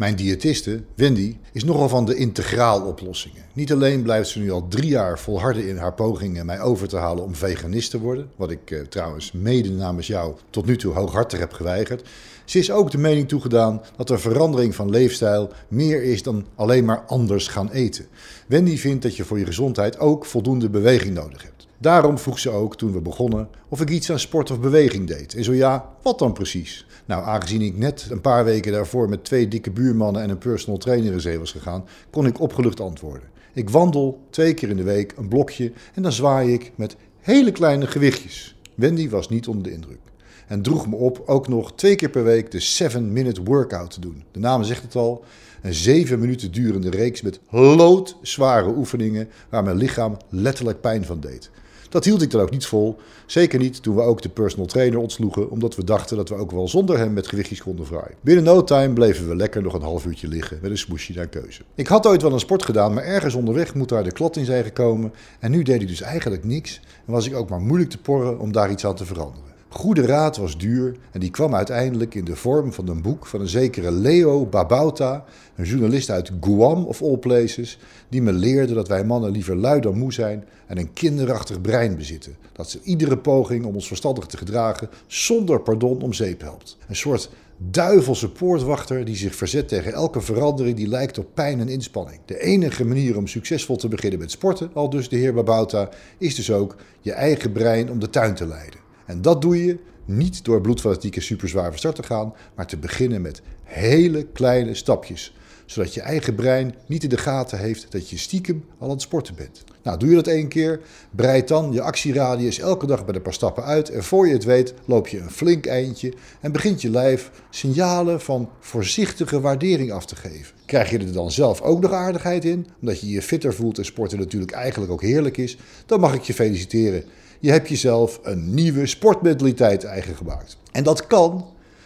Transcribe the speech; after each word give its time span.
Mijn 0.00 0.16
diëtiste, 0.16 0.82
Wendy, 0.94 1.36
is 1.52 1.64
nogal 1.64 1.88
van 1.88 2.04
de 2.04 2.14
integraal 2.14 2.82
oplossingen. 2.86 3.42
Niet 3.52 3.72
alleen 3.72 4.02
blijft 4.02 4.28
ze 4.28 4.38
nu 4.38 4.50
al 4.50 4.68
drie 4.68 4.88
jaar 4.88 5.18
volharden 5.18 5.68
in 5.68 5.76
haar 5.76 5.94
pogingen 5.94 6.46
mij 6.46 6.60
over 6.60 6.88
te 6.88 6.96
halen 6.96 7.24
om 7.24 7.34
veganist 7.34 7.90
te 7.90 8.00
worden, 8.00 8.30
wat 8.36 8.50
ik 8.50 8.70
eh, 8.70 8.80
trouwens 8.80 9.32
mede 9.32 9.70
namens 9.70 10.06
jou 10.06 10.34
tot 10.50 10.66
nu 10.66 10.76
toe 10.76 10.94
hooghartig 10.94 11.38
heb 11.38 11.52
geweigerd. 11.52 12.08
Ze 12.44 12.58
is 12.58 12.70
ook 12.70 12.90
de 12.90 12.98
mening 12.98 13.28
toegedaan 13.28 13.82
dat 13.96 14.10
er 14.10 14.20
verandering 14.20 14.74
van 14.74 14.90
leefstijl 14.90 15.52
meer 15.68 16.02
is 16.02 16.22
dan 16.22 16.46
alleen 16.54 16.84
maar 16.84 17.04
anders 17.06 17.48
gaan 17.48 17.70
eten. 17.70 18.06
Wendy 18.46 18.76
vindt 18.76 19.02
dat 19.02 19.16
je 19.16 19.24
voor 19.24 19.38
je 19.38 19.46
gezondheid 19.46 19.98
ook 19.98 20.26
voldoende 20.26 20.70
beweging 20.70 21.14
nodig 21.14 21.42
hebt. 21.42 21.59
Daarom 21.80 22.18
vroeg 22.18 22.38
ze 22.38 22.50
ook 22.50 22.76
toen 22.76 22.92
we 22.92 23.00
begonnen 23.00 23.48
of 23.68 23.80
ik 23.80 23.90
iets 23.90 24.10
aan 24.10 24.18
sport 24.18 24.50
of 24.50 24.60
beweging 24.60 25.06
deed. 25.06 25.34
En 25.34 25.44
zo 25.44 25.52
ja, 25.52 25.94
wat 26.02 26.18
dan 26.18 26.32
precies? 26.32 26.86
Nou, 27.04 27.24
aangezien 27.24 27.62
ik 27.62 27.76
net 27.76 28.06
een 28.10 28.20
paar 28.20 28.44
weken 28.44 28.72
daarvoor 28.72 29.08
met 29.08 29.24
twee 29.24 29.48
dikke 29.48 29.70
buurmannen 29.70 30.22
en 30.22 30.30
een 30.30 30.38
personal 30.38 30.78
trainer 30.78 31.12
in 31.12 31.20
zee 31.20 31.38
was 31.38 31.52
gegaan, 31.52 31.84
kon 32.10 32.26
ik 32.26 32.40
opgelucht 32.40 32.80
antwoorden. 32.80 33.28
Ik 33.52 33.70
wandel 33.70 34.20
twee 34.30 34.54
keer 34.54 34.68
in 34.68 34.76
de 34.76 34.82
week 34.82 35.12
een 35.16 35.28
blokje 35.28 35.72
en 35.94 36.02
dan 36.02 36.12
zwaai 36.12 36.52
ik 36.52 36.72
met 36.74 36.96
hele 37.20 37.52
kleine 37.52 37.86
gewichtjes. 37.86 38.56
Wendy 38.74 39.08
was 39.08 39.28
niet 39.28 39.48
onder 39.48 39.62
de 39.62 39.72
indruk. 39.72 40.00
En 40.46 40.62
droeg 40.62 40.88
me 40.88 40.96
op 40.96 41.22
ook 41.26 41.48
nog 41.48 41.72
twee 41.74 41.94
keer 41.94 42.10
per 42.10 42.24
week 42.24 42.50
de 42.50 42.90
7-minute 42.90 43.42
workout 43.42 43.90
te 43.90 44.00
doen. 44.00 44.24
De 44.32 44.38
naam 44.38 44.64
zegt 44.64 44.82
het 44.82 44.96
al. 44.96 45.24
Een 45.62 45.74
zeven 45.74 46.18
minuten 46.18 46.52
durende 46.52 46.90
reeks 46.90 47.22
met 47.22 47.40
loodzware 47.50 48.68
oefeningen 48.76 49.28
waar 49.50 49.62
mijn 49.62 49.76
lichaam 49.76 50.16
letterlijk 50.28 50.80
pijn 50.80 51.04
van 51.04 51.20
deed. 51.20 51.50
Dat 51.90 52.04
hield 52.04 52.22
ik 52.22 52.30
dan 52.30 52.40
ook 52.40 52.50
niet 52.50 52.66
vol. 52.66 52.96
Zeker 53.26 53.58
niet 53.58 53.82
toen 53.82 53.96
we 53.96 54.02
ook 54.02 54.22
de 54.22 54.28
personal 54.28 54.66
trainer 54.66 54.98
ontsloegen, 54.98 55.50
omdat 55.50 55.76
we 55.76 55.84
dachten 55.84 56.16
dat 56.16 56.28
we 56.28 56.34
ook 56.34 56.50
wel 56.50 56.68
zonder 56.68 56.98
hem 56.98 57.12
met 57.12 57.26
gewichtjes 57.26 57.62
konden 57.62 57.86
vraaien. 57.86 58.14
Binnen 58.20 58.44
no 58.44 58.64
time 58.64 58.92
bleven 58.92 59.28
we 59.28 59.36
lekker 59.36 59.62
nog 59.62 59.74
een 59.74 59.82
half 59.82 60.06
uurtje 60.06 60.28
liggen 60.28 60.58
met 60.62 60.70
een 60.70 60.78
smoesje 60.78 61.12
naar 61.12 61.26
keuze. 61.26 61.62
Ik 61.74 61.86
had 61.86 62.06
ooit 62.06 62.22
wel 62.22 62.32
een 62.32 62.40
sport 62.40 62.64
gedaan, 62.64 62.94
maar 62.94 63.04
ergens 63.04 63.34
onderweg 63.34 63.74
moet 63.74 63.88
daar 63.88 64.04
de 64.04 64.12
klot 64.12 64.36
in 64.36 64.44
zijn 64.44 64.64
gekomen. 64.64 65.12
En 65.38 65.50
nu 65.50 65.62
deed 65.62 65.82
ik 65.82 65.88
dus 65.88 66.00
eigenlijk 66.00 66.44
niks 66.44 66.80
en 67.06 67.12
was 67.12 67.26
ik 67.26 67.34
ook 67.34 67.48
maar 67.48 67.60
moeilijk 67.60 67.90
te 67.90 67.98
porren 67.98 68.38
om 68.38 68.52
daar 68.52 68.70
iets 68.70 68.86
aan 68.86 68.94
te 68.94 69.04
veranderen. 69.04 69.49
Goede 69.72 70.06
raad 70.06 70.36
was 70.36 70.58
duur 70.58 70.96
en 71.10 71.20
die 71.20 71.30
kwam 71.30 71.54
uiteindelijk 71.54 72.14
in 72.14 72.24
de 72.24 72.36
vorm 72.36 72.72
van 72.72 72.88
een 72.88 73.02
boek 73.02 73.26
van 73.26 73.40
een 73.40 73.48
zekere 73.48 73.92
Leo 73.92 74.46
Babauta, 74.46 75.24
een 75.56 75.64
journalist 75.64 76.10
uit 76.10 76.30
Guam 76.40 76.84
of 76.84 77.02
all 77.02 77.16
places, 77.16 77.78
die 78.08 78.22
me 78.22 78.32
leerde 78.32 78.74
dat 78.74 78.88
wij 78.88 79.04
mannen 79.04 79.30
liever 79.30 79.56
lui 79.56 79.80
dan 79.80 79.98
moe 79.98 80.12
zijn 80.12 80.44
en 80.66 80.78
een 80.78 80.92
kinderachtig 80.92 81.60
brein 81.60 81.96
bezitten. 81.96 82.36
Dat 82.52 82.70
ze 82.70 82.80
iedere 82.82 83.18
poging 83.18 83.64
om 83.64 83.74
ons 83.74 83.86
verstandig 83.86 84.26
te 84.26 84.36
gedragen 84.36 84.88
zonder 85.06 85.60
pardon 85.60 86.02
om 86.02 86.12
zeep 86.12 86.40
helpt. 86.40 86.76
Een 86.88 86.96
soort 86.96 87.30
duivelse 87.56 88.30
poortwachter 88.30 89.04
die 89.04 89.16
zich 89.16 89.34
verzet 89.34 89.68
tegen 89.68 89.92
elke 89.92 90.20
verandering 90.20 90.76
die 90.76 90.88
lijkt 90.88 91.18
op 91.18 91.26
pijn 91.34 91.60
en 91.60 91.68
inspanning. 91.68 92.20
De 92.24 92.40
enige 92.40 92.84
manier 92.84 93.16
om 93.16 93.26
succesvol 93.26 93.76
te 93.76 93.88
beginnen 93.88 94.18
met 94.18 94.30
sporten, 94.30 94.70
al 94.74 94.90
dus 94.90 95.08
de 95.08 95.16
heer 95.16 95.34
Babauta, 95.34 95.88
is 96.18 96.34
dus 96.34 96.52
ook 96.52 96.76
je 97.00 97.12
eigen 97.12 97.52
brein 97.52 97.90
om 97.90 97.98
de 97.98 98.10
tuin 98.10 98.34
te 98.34 98.46
leiden. 98.46 98.89
En 99.10 99.22
dat 99.22 99.42
doe 99.42 99.64
je 99.64 99.78
niet 100.04 100.44
door 100.44 100.60
bloedfanatieke 100.60 101.20
superzwaar 101.20 101.68
van 101.68 101.78
start 101.78 101.96
te 101.96 102.02
gaan, 102.02 102.34
maar 102.54 102.66
te 102.66 102.76
beginnen 102.76 103.22
met 103.22 103.42
hele 103.62 104.26
kleine 104.32 104.74
stapjes. 104.74 105.34
Zodat 105.66 105.94
je 105.94 106.00
eigen 106.00 106.34
brein 106.34 106.74
niet 106.86 107.02
in 107.02 107.08
de 107.08 107.16
gaten 107.16 107.58
heeft 107.58 107.86
dat 107.90 108.10
je 108.10 108.18
stiekem 108.18 108.64
al 108.78 108.86
aan 108.86 108.92
het 108.92 109.02
sporten 109.02 109.34
bent. 109.34 109.64
Nou, 109.82 109.98
doe 109.98 110.08
je 110.08 110.14
dat 110.14 110.26
één 110.26 110.48
keer, 110.48 110.80
breid 111.10 111.48
dan 111.48 111.72
je 111.72 111.80
actieradius 111.80 112.58
elke 112.58 112.86
dag 112.86 113.04
bij 113.04 113.14
een 113.14 113.22
paar 113.22 113.32
stappen 113.32 113.64
uit. 113.64 113.88
En 113.90 114.04
voor 114.04 114.26
je 114.26 114.32
het 114.32 114.44
weet, 114.44 114.74
loop 114.84 115.08
je 115.08 115.18
een 115.18 115.30
flink 115.30 115.66
eindje 115.66 116.12
en 116.40 116.52
begint 116.52 116.82
je 116.82 116.90
lijf 116.90 117.30
signalen 117.50 118.20
van 118.20 118.50
voorzichtige 118.60 119.40
waardering 119.40 119.92
af 119.92 120.06
te 120.06 120.16
geven. 120.16 120.54
Krijg 120.66 120.90
je 120.90 120.98
er 120.98 121.12
dan 121.12 121.30
zelf 121.30 121.60
ook 121.60 121.80
nog 121.80 121.92
aardigheid 121.92 122.44
in, 122.44 122.66
omdat 122.80 123.00
je 123.00 123.10
je 123.10 123.22
fitter 123.22 123.54
voelt 123.54 123.78
en 123.78 123.84
sporten 123.84 124.18
natuurlijk 124.18 124.52
eigenlijk 124.52 124.92
ook 124.92 125.02
heerlijk 125.02 125.36
is, 125.36 125.56
dan 125.86 126.00
mag 126.00 126.14
ik 126.14 126.22
je 126.22 126.34
feliciteren. 126.34 127.04
Je 127.42 127.50
hebt 127.50 127.68
jezelf 127.68 128.20
een 128.22 128.54
nieuwe 128.54 128.86
sportmentaliteit 128.86 129.84
eigen 129.84 130.16
gemaakt. 130.16 130.56
En 130.72 130.84
dat 130.84 131.06
kan, 131.06 131.30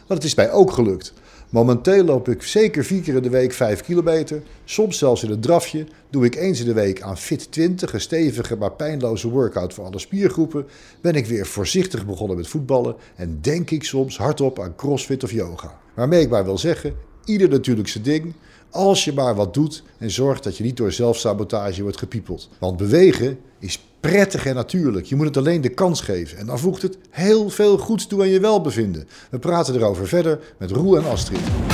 want 0.06 0.22
het 0.22 0.24
is 0.24 0.34
mij 0.34 0.52
ook 0.52 0.72
gelukt. 0.72 1.12
Momenteel 1.50 2.04
loop 2.04 2.28
ik 2.28 2.42
zeker 2.42 2.84
vier 2.84 3.02
keer 3.02 3.14
in 3.14 3.22
de 3.22 3.28
week 3.28 3.52
5 3.52 3.80
kilometer. 3.80 4.42
Soms 4.64 4.98
zelfs 4.98 5.22
in 5.22 5.30
een 5.30 5.40
drafje. 5.40 5.86
Doe 6.10 6.24
ik 6.24 6.34
eens 6.34 6.60
in 6.60 6.66
de 6.66 6.72
week 6.72 7.02
aan 7.02 7.18
Fit 7.18 7.52
20, 7.52 7.92
een 7.92 8.00
stevige 8.00 8.56
maar 8.56 8.72
pijnloze 8.72 9.28
workout 9.28 9.74
voor 9.74 9.84
alle 9.84 9.98
spiergroepen. 9.98 10.66
Ben 11.00 11.14
ik 11.14 11.26
weer 11.26 11.46
voorzichtig 11.46 12.06
begonnen 12.06 12.36
met 12.36 12.48
voetballen. 12.48 12.96
En 13.16 13.38
denk 13.40 13.70
ik 13.70 13.84
soms 13.84 14.18
hardop 14.18 14.60
aan 14.60 14.76
crossfit 14.76 15.24
of 15.24 15.32
yoga. 15.32 15.78
Waarmee 15.94 16.20
ik 16.20 16.30
maar 16.30 16.44
wil 16.44 16.58
zeggen, 16.58 16.94
ieder 17.24 17.48
natuurlijk 17.48 17.88
zijn 17.88 18.04
ding. 18.04 18.32
Als 18.70 19.04
je 19.04 19.12
maar 19.12 19.34
wat 19.34 19.54
doet 19.54 19.82
en 19.98 20.10
zorgt 20.10 20.44
dat 20.44 20.56
je 20.56 20.64
niet 20.64 20.76
door 20.76 20.92
zelfsabotage 20.92 21.82
wordt 21.82 21.98
gepiepeld. 21.98 22.48
Want 22.58 22.76
bewegen 22.76 23.38
is 23.58 23.80
prettig 24.00 24.46
en 24.46 24.54
natuurlijk. 24.54 25.06
Je 25.06 25.16
moet 25.16 25.26
het 25.26 25.36
alleen 25.36 25.60
de 25.60 25.68
kans 25.68 26.00
geven. 26.00 26.38
En 26.38 26.46
dan 26.46 26.58
voegt 26.58 26.82
het 26.82 26.98
heel 27.10 27.50
veel 27.50 27.78
goeds 27.78 28.06
toe 28.06 28.20
aan 28.20 28.28
je 28.28 28.40
welbevinden. 28.40 29.08
We 29.30 29.38
praten 29.38 29.74
erover 29.74 30.08
verder 30.08 30.40
met 30.58 30.70
Roel 30.70 30.96
en 30.96 31.04
Astrid. 31.04 31.73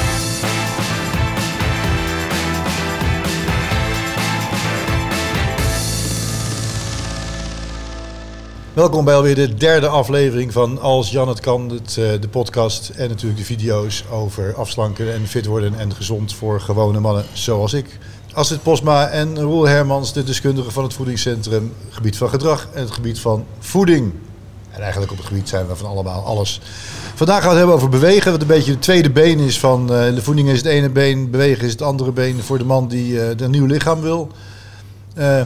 Welkom 8.72 9.04
bij 9.04 9.14
alweer 9.14 9.34
de 9.34 9.54
derde 9.54 9.88
aflevering 9.88 10.52
van 10.52 10.80
Als 10.80 11.10
Jan 11.10 11.28
het 11.28 11.40
kan, 11.40 11.70
het, 11.70 11.96
eh, 11.98 12.20
de 12.20 12.28
podcast 12.30 12.88
en 12.88 13.08
natuurlijk 13.08 13.38
de 13.38 13.44
video's 13.44 14.04
over 14.10 14.54
afslanken 14.54 15.12
en 15.12 15.26
fit 15.26 15.46
worden 15.46 15.74
en 15.74 15.94
gezond 15.94 16.34
voor 16.34 16.60
gewone 16.60 17.00
mannen 17.00 17.24
zoals 17.32 17.72
ik. 17.72 17.98
Astrid 18.32 18.62
Posma 18.62 19.08
en 19.08 19.40
Roel 19.40 19.66
Hermans, 19.66 20.12
de 20.12 20.24
deskundigen 20.24 20.72
van 20.72 20.82
het 20.82 20.92
voedingscentrum, 20.92 21.72
gebied 21.88 22.16
van 22.16 22.28
gedrag 22.28 22.68
en 22.74 22.80
het 22.80 22.90
gebied 22.90 23.18
van 23.18 23.46
voeding. 23.58 24.12
En 24.70 24.80
eigenlijk 24.80 25.12
op 25.12 25.18
het 25.18 25.26
gebied 25.26 25.48
zijn 25.48 25.66
we 25.66 25.76
van 25.76 25.88
allemaal 25.88 26.24
alles. 26.24 26.60
Vandaag 27.14 27.42
gaan 27.42 27.44
we 27.44 27.48
het 27.48 27.58
hebben 27.58 27.76
over 27.76 27.88
bewegen, 27.88 28.32
wat 28.32 28.40
een 28.40 28.46
beetje 28.46 28.72
het 28.72 28.82
tweede 28.82 29.10
been 29.10 29.38
is 29.38 29.58
van 29.58 29.82
uh, 29.82 30.14
de 30.14 30.22
voeding 30.22 30.48
is 30.48 30.56
het 30.56 30.66
ene 30.66 30.90
been, 30.90 31.30
bewegen 31.30 31.64
is 31.64 31.72
het 31.72 31.82
andere 31.82 32.12
been 32.12 32.42
voor 32.42 32.58
de 32.58 32.64
man 32.64 32.88
die 32.88 33.12
uh, 33.12 33.28
een 33.36 33.50
nieuw 33.50 33.66
lichaam 33.66 34.00
wil. 34.00 34.28
Uh, 35.18 35.40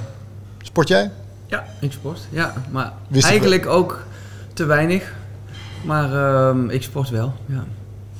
sport 0.62 0.88
jij? 0.88 1.10
Ja, 1.46 1.64
ik 1.80 1.92
sport. 1.92 2.20
Ja, 2.30 2.54
maar 2.70 2.92
Wist 3.08 3.26
eigenlijk 3.26 3.66
ook 3.66 4.02
te 4.52 4.64
weinig. 4.64 5.12
Maar 5.84 6.10
ik 6.68 6.82
sport 6.82 7.10
wel, 7.10 7.32
ja. 7.46 7.64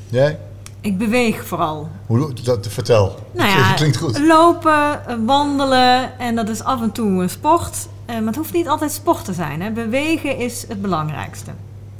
Jij? 0.08 0.38
Ik 0.80 0.98
beweeg 0.98 1.44
vooral. 1.44 1.90
Hoe, 2.06 2.32
dat, 2.42 2.66
vertel. 2.68 3.18
Nou 3.32 3.48
ja, 3.58 3.68
dat 3.68 3.76
klinkt 3.76 3.96
goed. 3.96 4.18
Lopen, 4.18 5.00
wandelen 5.26 6.18
en 6.18 6.34
dat 6.34 6.48
is 6.48 6.62
af 6.62 6.82
en 6.82 6.92
toe 6.92 7.22
een 7.22 7.30
sport. 7.30 7.88
Uh, 8.10 8.16
maar 8.16 8.26
het 8.26 8.36
hoeft 8.36 8.52
niet 8.52 8.68
altijd 8.68 8.92
sport 8.92 9.24
te 9.24 9.32
zijn. 9.32 9.62
Hè. 9.62 9.70
Bewegen 9.70 10.36
is 10.36 10.64
het 10.68 10.82
belangrijkste. 10.82 11.50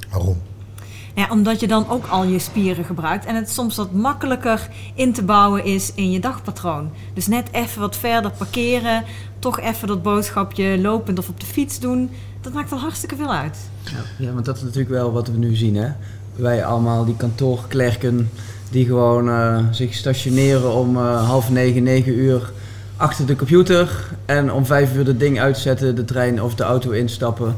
Waarom? 0.09 0.41
Ja, 1.15 1.27
omdat 1.29 1.59
je 1.59 1.67
dan 1.67 1.89
ook 1.89 2.05
al 2.05 2.23
je 2.23 2.39
spieren 2.39 2.85
gebruikt 2.85 3.25
en 3.25 3.35
het 3.35 3.49
soms 3.49 3.75
wat 3.75 3.91
makkelijker 3.91 4.67
in 4.93 5.13
te 5.13 5.23
bouwen 5.23 5.65
is 5.65 5.91
in 5.93 6.11
je 6.11 6.19
dagpatroon. 6.19 6.91
Dus 7.13 7.27
net 7.27 7.47
even 7.51 7.81
wat 7.81 7.95
verder 7.95 8.31
parkeren, 8.31 9.03
toch 9.39 9.59
even 9.59 9.87
dat 9.87 10.03
boodschapje 10.03 10.81
lopend 10.81 11.19
of 11.19 11.29
op 11.29 11.39
de 11.39 11.45
fiets 11.45 11.79
doen, 11.79 12.09
dat 12.41 12.53
maakt 12.53 12.71
al 12.71 12.79
hartstikke 12.79 13.15
veel 13.15 13.33
uit. 13.33 13.57
Ja, 14.17 14.31
want 14.33 14.45
dat 14.45 14.55
is 14.55 14.61
natuurlijk 14.61 14.89
wel 14.89 15.11
wat 15.11 15.27
we 15.27 15.37
nu 15.37 15.55
zien. 15.55 15.75
Hè? 15.75 15.89
Wij 16.35 16.65
allemaal, 16.65 17.05
die 17.05 17.15
kantoorklerken, 17.17 18.29
die 18.69 18.85
gewoon 18.85 19.27
uh, 19.27 19.59
zich 19.71 19.93
stationeren 19.93 20.73
om 20.73 20.97
uh, 20.97 21.27
half 21.27 21.49
negen, 21.49 21.83
negen 21.83 22.13
uur 22.13 22.51
achter 22.97 23.25
de 23.25 23.35
computer 23.35 24.09
en 24.25 24.51
om 24.51 24.65
vijf 24.65 24.95
uur 24.95 25.05
het 25.05 25.19
ding 25.19 25.39
uitzetten, 25.39 25.95
de 25.95 26.05
trein 26.05 26.41
of 26.41 26.55
de 26.55 26.63
auto 26.63 26.91
instappen 26.91 27.55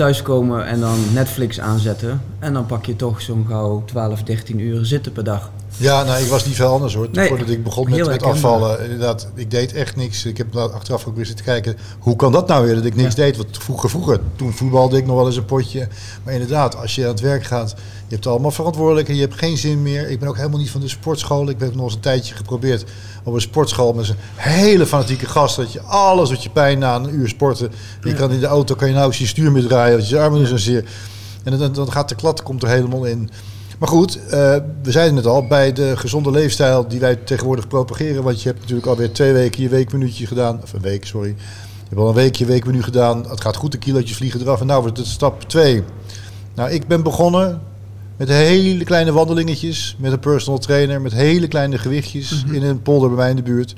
thuiskomen 0.00 0.66
en 0.66 0.80
dan 0.80 0.98
Netflix 1.12 1.60
aanzetten. 1.60 2.22
En 2.38 2.52
dan 2.52 2.66
pak 2.66 2.84
je 2.86 2.96
toch 2.96 3.20
zo'n 3.20 3.46
gauw 3.48 3.84
12, 3.84 4.22
13 4.22 4.58
uur 4.58 4.84
zitten 4.84 5.12
per 5.12 5.24
dag. 5.24 5.50
Ja, 5.76 6.02
nou, 6.04 6.22
ik 6.22 6.28
was 6.28 6.46
niet 6.46 6.54
veel 6.54 6.72
anders 6.72 6.94
hoor. 6.94 7.08
Nee, 7.12 7.28
Voordat 7.28 7.48
ik 7.48 7.64
begon 7.64 7.90
met, 7.90 8.06
met 8.06 8.22
afvallen, 8.22 8.82
inderdaad, 8.82 9.28
ik 9.34 9.50
deed 9.50 9.72
echt 9.72 9.96
niks. 9.96 10.24
Ik 10.24 10.36
heb 10.36 10.56
achteraf 10.56 11.06
ook 11.06 11.16
weer 11.16 11.26
zitten 11.26 11.44
kijken, 11.44 11.76
hoe 11.98 12.16
kan 12.16 12.32
dat 12.32 12.48
nou 12.48 12.64
weer 12.64 12.74
dat 12.74 12.84
ik 12.84 12.94
niks 12.94 13.14
deed? 13.14 13.36
Want 13.36 13.58
vroeger, 13.58 13.90
vroeger, 13.90 14.20
toen 14.36 14.52
voetbalde 14.52 14.96
ik 14.96 15.06
nog 15.06 15.16
wel 15.16 15.26
eens 15.26 15.36
een 15.36 15.44
potje. 15.44 15.88
Maar 16.24 16.32
inderdaad, 16.32 16.76
als 16.76 16.94
je 16.94 17.02
aan 17.02 17.10
het 17.10 17.20
werk 17.20 17.44
gaat, 17.44 17.70
je 18.06 18.14
hebt 18.14 18.26
allemaal 18.26 18.50
verantwoordelijkheden, 18.50 19.22
je 19.22 19.28
hebt 19.28 19.40
geen 19.40 19.56
zin 19.56 19.82
meer. 19.82 20.08
Ik 20.10 20.18
ben 20.18 20.28
ook 20.28 20.36
helemaal 20.36 20.58
niet 20.58 20.70
van 20.70 20.80
de 20.80 20.88
sportschool. 20.88 21.48
Ik 21.48 21.60
heb 21.60 21.74
nog 21.74 21.84
eens 21.84 21.94
een 21.94 22.00
tijdje 22.00 22.34
geprobeerd 22.34 22.84
op 23.24 23.34
een 23.34 23.40
sportschool 23.40 23.92
met 23.92 24.08
een 24.08 24.16
hele 24.36 24.86
fanatieke 24.86 25.26
gast. 25.26 25.56
Dat 25.56 25.72
je 25.72 25.80
alles 25.80 26.28
doet 26.28 26.42
je 26.42 26.50
pijn 26.50 26.78
na 26.78 26.94
een 26.94 27.14
uur 27.14 27.28
sporten. 27.28 27.72
Je 28.02 28.14
kan 28.14 28.30
in 28.30 28.40
de 28.40 28.46
auto, 28.46 28.74
kan 28.74 28.88
je 28.88 28.94
nou 28.94 29.06
eens 29.06 29.18
je 29.18 29.26
stuur 29.26 29.52
met 29.52 29.68
draaien, 29.68 29.98
dat 29.98 30.08
je 30.08 30.20
armen 30.20 30.46
zo 30.46 30.56
zeer. 30.56 30.84
En 31.42 31.58
dan, 31.58 31.72
dan 31.72 31.92
gaat 31.92 32.08
de 32.08 32.14
klad 32.14 32.42
komt 32.42 32.62
er 32.62 32.68
helemaal 32.68 33.04
in. 33.04 33.30
Maar 33.80 33.88
goed, 33.88 34.16
uh, 34.16 34.30
we 34.82 34.90
zeiden 34.90 35.16
het 35.16 35.26
al, 35.26 35.46
bij 35.46 35.72
de 35.72 35.96
gezonde 35.96 36.30
leefstijl 36.30 36.88
die 36.88 37.00
wij 37.00 37.16
tegenwoordig 37.16 37.68
propageren. 37.68 38.22
Want 38.22 38.42
je 38.42 38.48
hebt 38.48 38.60
natuurlijk 38.60 38.86
alweer 38.86 39.12
twee 39.12 39.32
weken 39.32 39.62
je 39.62 39.68
weekminuutje 39.68 40.26
gedaan. 40.26 40.60
Of 40.62 40.72
een 40.72 40.80
week, 40.80 41.06
sorry. 41.06 41.28
Je 41.28 41.34
hebt 41.88 42.00
al 42.00 42.08
een 42.08 42.14
weekje 42.14 42.44
weekmenu 42.44 42.82
gedaan. 42.82 43.28
Het 43.30 43.40
gaat 43.40 43.56
goed, 43.56 43.72
de 43.72 43.78
kilootjes 43.78 44.16
vliegen 44.16 44.40
eraf. 44.40 44.60
En 44.60 44.66
nou 44.66 44.82
wordt 44.82 44.96
het 44.96 45.06
stap 45.06 45.42
2. 45.42 45.82
Nou, 46.54 46.70
ik 46.70 46.86
ben 46.86 47.02
begonnen 47.02 47.60
Met 48.16 48.28
hele 48.28 48.84
kleine 48.84 49.12
wandelingetjes, 49.12 49.96
met 49.98 50.12
een 50.12 50.18
personal 50.18 50.58
trainer, 50.58 51.00
met 51.00 51.12
hele 51.12 51.48
kleine 51.48 51.78
gewichtjes 51.78 52.44
Mhm. 52.44 52.54
in 52.54 52.62
een 52.62 52.82
polder 52.82 53.08
bij 53.08 53.18
mij 53.18 53.30
in 53.30 53.36
de 53.36 53.42
buurt. 53.42 53.74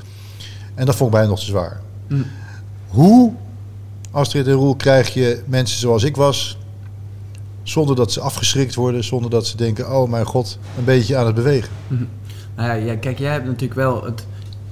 En 0.75 0.87
dat 0.87 0.95
vond 0.97 1.11
ik 1.11 1.15
bijna 1.17 1.31
nog 1.31 1.39
te 1.41 1.45
zwaar. 1.47 1.81
Mm. 2.09 2.27
Hoe, 2.89 3.33
Astrid 4.11 4.47
en 4.47 4.53
Roel, 4.53 4.75
krijg 4.77 5.15
je 5.15 5.43
mensen 5.47 5.79
zoals 5.79 6.03
ik 6.03 6.17
was, 6.17 6.59
zonder 7.63 7.97
dat 7.97 8.13
ze 8.13 8.21
afgeschrikt 8.21 8.75
worden, 8.75 9.05
zonder 9.05 9.31
dat 9.31 9.47
ze 9.47 9.57
denken, 9.57 9.93
oh 9.97 10.11
mijn 10.11 10.25
god, 10.25 10.59
een 10.79 10.85
beetje 10.85 11.17
aan 11.17 11.27
het 11.27 11.35
bewegen. 11.35 11.73
Nou 12.57 12.69
ja, 12.69 12.75
ja, 12.75 12.97
kijk, 12.97 13.19
jij 13.19 13.33
hebt 13.33 13.47
natuurlijk 13.47 13.75
wel 13.75 14.05
het 14.05 14.27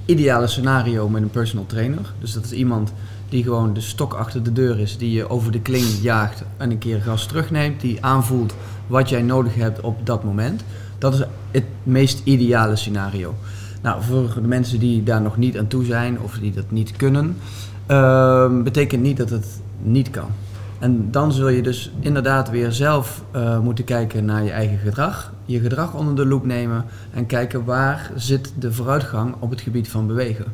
ideale 0.05 0.47
scenario 0.47 1.09
met 1.09 1.21
een 1.21 1.29
personal 1.29 1.65
trainer. 1.65 2.13
Dus 2.19 2.33
dat 2.33 2.43
is 2.43 2.51
iemand 2.51 2.93
die 3.29 3.43
gewoon 3.43 3.73
de 3.73 3.81
stok 3.81 4.13
achter 4.13 4.43
de 4.43 4.53
deur 4.53 4.79
is, 4.79 4.97
die 4.97 5.11
je 5.11 5.29
over 5.29 5.51
de 5.51 5.61
kling 5.61 5.85
jaagt 6.01 6.43
en 6.57 6.71
een 6.71 6.77
keer 6.77 7.01
gas 7.01 7.25
terugneemt, 7.25 7.81
die 7.81 8.05
aanvoelt 8.05 8.53
wat 8.87 9.09
jij 9.09 9.21
nodig 9.21 9.55
hebt 9.55 9.81
op 9.81 10.05
dat 10.05 10.23
moment. 10.23 10.63
Dat 10.97 11.13
is 11.13 11.23
het 11.51 11.63
meest 11.83 12.21
ideale 12.23 12.75
scenario. 12.75 13.35
Nou, 13.81 14.03
voor 14.03 14.33
de 14.33 14.47
mensen 14.47 14.79
die 14.79 15.03
daar 15.03 15.21
nog 15.21 15.37
niet 15.37 15.57
aan 15.57 15.67
toe 15.67 15.85
zijn 15.85 16.19
of 16.19 16.37
die 16.37 16.51
dat 16.51 16.71
niet 16.71 16.95
kunnen, 16.95 17.37
ehm, 17.85 18.63
betekent 18.63 19.01
niet 19.01 19.17
dat 19.17 19.29
het 19.29 19.47
niet 19.81 20.09
kan. 20.09 20.29
En 20.81 21.11
dan 21.11 21.31
zul 21.31 21.47
je 21.47 21.61
dus 21.61 21.91
inderdaad 21.99 22.49
weer 22.49 22.71
zelf 22.71 23.23
eh, 23.31 23.59
moeten 23.59 23.83
kijken 23.83 24.25
naar 24.25 24.43
je 24.43 24.51
eigen 24.51 24.77
gedrag. 24.77 25.33
Je 25.45 25.59
gedrag 25.59 25.93
onder 25.93 26.15
de 26.15 26.25
loep 26.25 26.45
nemen 26.45 26.85
en 27.13 27.25
kijken 27.25 27.65
waar 27.65 28.11
zit 28.15 28.53
de 28.59 28.73
vooruitgang 28.73 29.35
op 29.39 29.49
het 29.49 29.61
gebied 29.61 29.89
van 29.89 30.07
bewegen. 30.07 30.45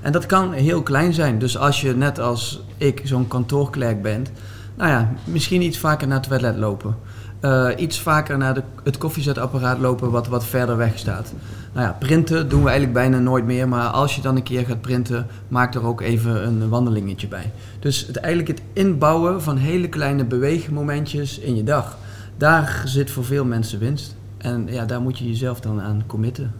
En 0.00 0.12
dat 0.12 0.26
kan 0.26 0.52
heel 0.52 0.82
klein 0.82 1.12
zijn. 1.12 1.38
Dus 1.38 1.58
als 1.58 1.80
je 1.80 1.96
net 1.96 2.18
als 2.18 2.62
ik 2.76 3.00
zo'n 3.04 3.28
kantoorklerk 3.28 4.02
bent, 4.02 4.30
nou 4.76 4.90
ja, 4.90 5.12
misschien 5.24 5.62
iets 5.62 5.78
vaker 5.78 6.08
naar 6.08 6.18
het 6.18 6.28
toilet 6.28 6.56
lopen. 6.56 6.96
Eh, 7.40 7.68
iets 7.76 8.00
vaker 8.00 8.38
naar 8.38 8.54
de, 8.54 8.62
het 8.84 8.98
koffiezetapparaat 8.98 9.78
lopen 9.78 10.10
wat 10.10 10.28
wat 10.28 10.44
verder 10.44 10.76
weg 10.76 10.98
staat. 10.98 11.32
Nou 11.72 11.86
ja, 11.86 11.96
printen 11.98 12.48
doen 12.48 12.62
we 12.62 12.68
eigenlijk 12.68 12.98
bijna 12.98 13.18
nooit 13.18 13.44
meer. 13.44 13.68
Maar 13.68 13.86
als 13.86 14.16
je 14.16 14.22
dan 14.22 14.36
een 14.36 14.42
keer 14.42 14.66
gaat 14.66 14.80
printen, 14.80 15.26
maak 15.48 15.74
er 15.74 15.86
ook 15.86 16.00
even 16.00 16.46
een 16.46 16.68
wandelingetje 16.68 17.28
bij. 17.28 17.52
Dus 17.78 18.06
het, 18.06 18.16
eigenlijk 18.16 18.58
het 18.58 18.66
inbouwen 18.72 19.42
van 19.42 19.56
hele 19.56 19.88
kleine 19.88 20.24
beweegmomentjes 20.24 21.38
in 21.38 21.56
je 21.56 21.64
dag. 21.64 21.98
Daar 22.36 22.82
zit 22.84 23.10
voor 23.10 23.24
veel 23.24 23.44
mensen 23.44 23.78
winst. 23.78 24.16
En 24.38 24.66
ja, 24.70 24.84
daar 24.84 25.00
moet 25.00 25.18
je 25.18 25.28
jezelf 25.28 25.60
dan 25.60 25.80
aan 25.80 26.02
committen. 26.06 26.52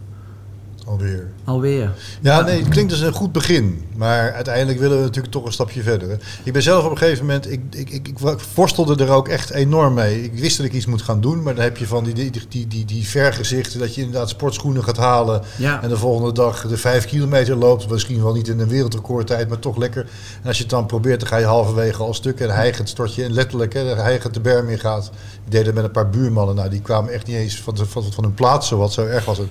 Alweer. 0.85 1.27
Alweer. 1.43 1.91
Ja, 2.21 2.41
nee, 2.41 2.59
het 2.59 2.69
klinkt 2.69 2.91
als 2.91 3.01
een 3.01 3.13
goed 3.13 3.31
begin. 3.31 3.83
Maar 3.95 4.33
uiteindelijk 4.33 4.79
willen 4.79 4.97
we 4.97 5.03
natuurlijk 5.03 5.33
toch 5.33 5.45
een 5.45 5.51
stapje 5.51 5.81
verder. 5.81 6.09
hè. 6.09 6.15
Ik 6.43 6.53
ben 6.53 6.61
zelf 6.61 6.85
op 6.85 6.91
een 6.91 6.97
gegeven 6.97 7.25
moment, 7.25 7.51
ik, 7.51 7.61
ik, 7.69 7.89
ik, 7.89 8.07
ik 8.07 8.17
worstelde 8.55 9.03
er 9.03 9.09
ook 9.11 9.27
echt 9.27 9.49
enorm 9.49 9.93
mee. 9.93 10.23
Ik 10.23 10.33
wist 10.33 10.57
dat 10.57 10.65
ik 10.65 10.73
iets 10.73 10.85
moet 10.85 11.01
gaan 11.01 11.21
doen, 11.21 11.43
maar 11.43 11.55
dan 11.55 11.63
heb 11.63 11.77
je 11.77 11.87
van 11.87 12.03
die, 12.03 12.13
die, 12.13 12.31
die, 12.49 12.67
die, 12.67 12.85
die 12.85 13.07
vergezichten 13.07 13.79
dat 13.79 13.95
je 13.95 14.01
inderdaad 14.01 14.29
sportschoenen 14.29 14.83
gaat 14.83 14.97
halen. 14.97 15.41
Ja. 15.57 15.81
En 15.83 15.89
de 15.89 15.97
volgende 15.97 16.31
dag 16.31 16.67
de 16.67 16.77
vijf 16.77 17.05
kilometer 17.05 17.55
loopt. 17.55 17.89
Misschien 17.89 18.23
wel 18.23 18.33
niet 18.33 18.47
in 18.47 18.59
een 18.59 18.67
wereldrecordtijd, 18.67 19.49
maar 19.49 19.59
toch 19.59 19.77
lekker. 19.77 20.01
En 20.41 20.47
als 20.47 20.55
je 20.55 20.63
het 20.63 20.71
dan 20.71 20.85
probeert, 20.85 21.19
dan 21.19 21.29
ga 21.29 21.37
je 21.37 21.45
halverwege 21.45 22.03
al 22.03 22.13
stuk. 22.13 22.39
En 22.39 22.49
hijgend 22.49 22.89
stort 22.89 23.15
je, 23.15 23.23
en 23.23 23.33
letterlijk, 23.33 23.73
hè, 23.73 23.81
hijgend 23.81 24.33
de 24.33 24.39
berm 24.39 24.69
in 24.69 24.79
gaat. 24.79 25.11
Ik 25.45 25.51
deed 25.51 25.65
het 25.65 25.75
met 25.75 25.83
een 25.83 25.91
paar 25.91 26.09
buurmannen. 26.09 26.55
Nou, 26.55 26.69
die 26.69 26.81
kwamen 26.81 27.13
echt 27.13 27.27
niet 27.27 27.35
eens 27.35 27.61
van, 27.61 27.77
van, 27.77 28.03
van 28.11 28.23
hun 28.23 28.33
plaats, 28.33 28.67
zo 28.67 28.77
wat 28.77 28.93
zo 28.93 29.05
erg 29.05 29.25
was 29.25 29.37
het. 29.37 29.49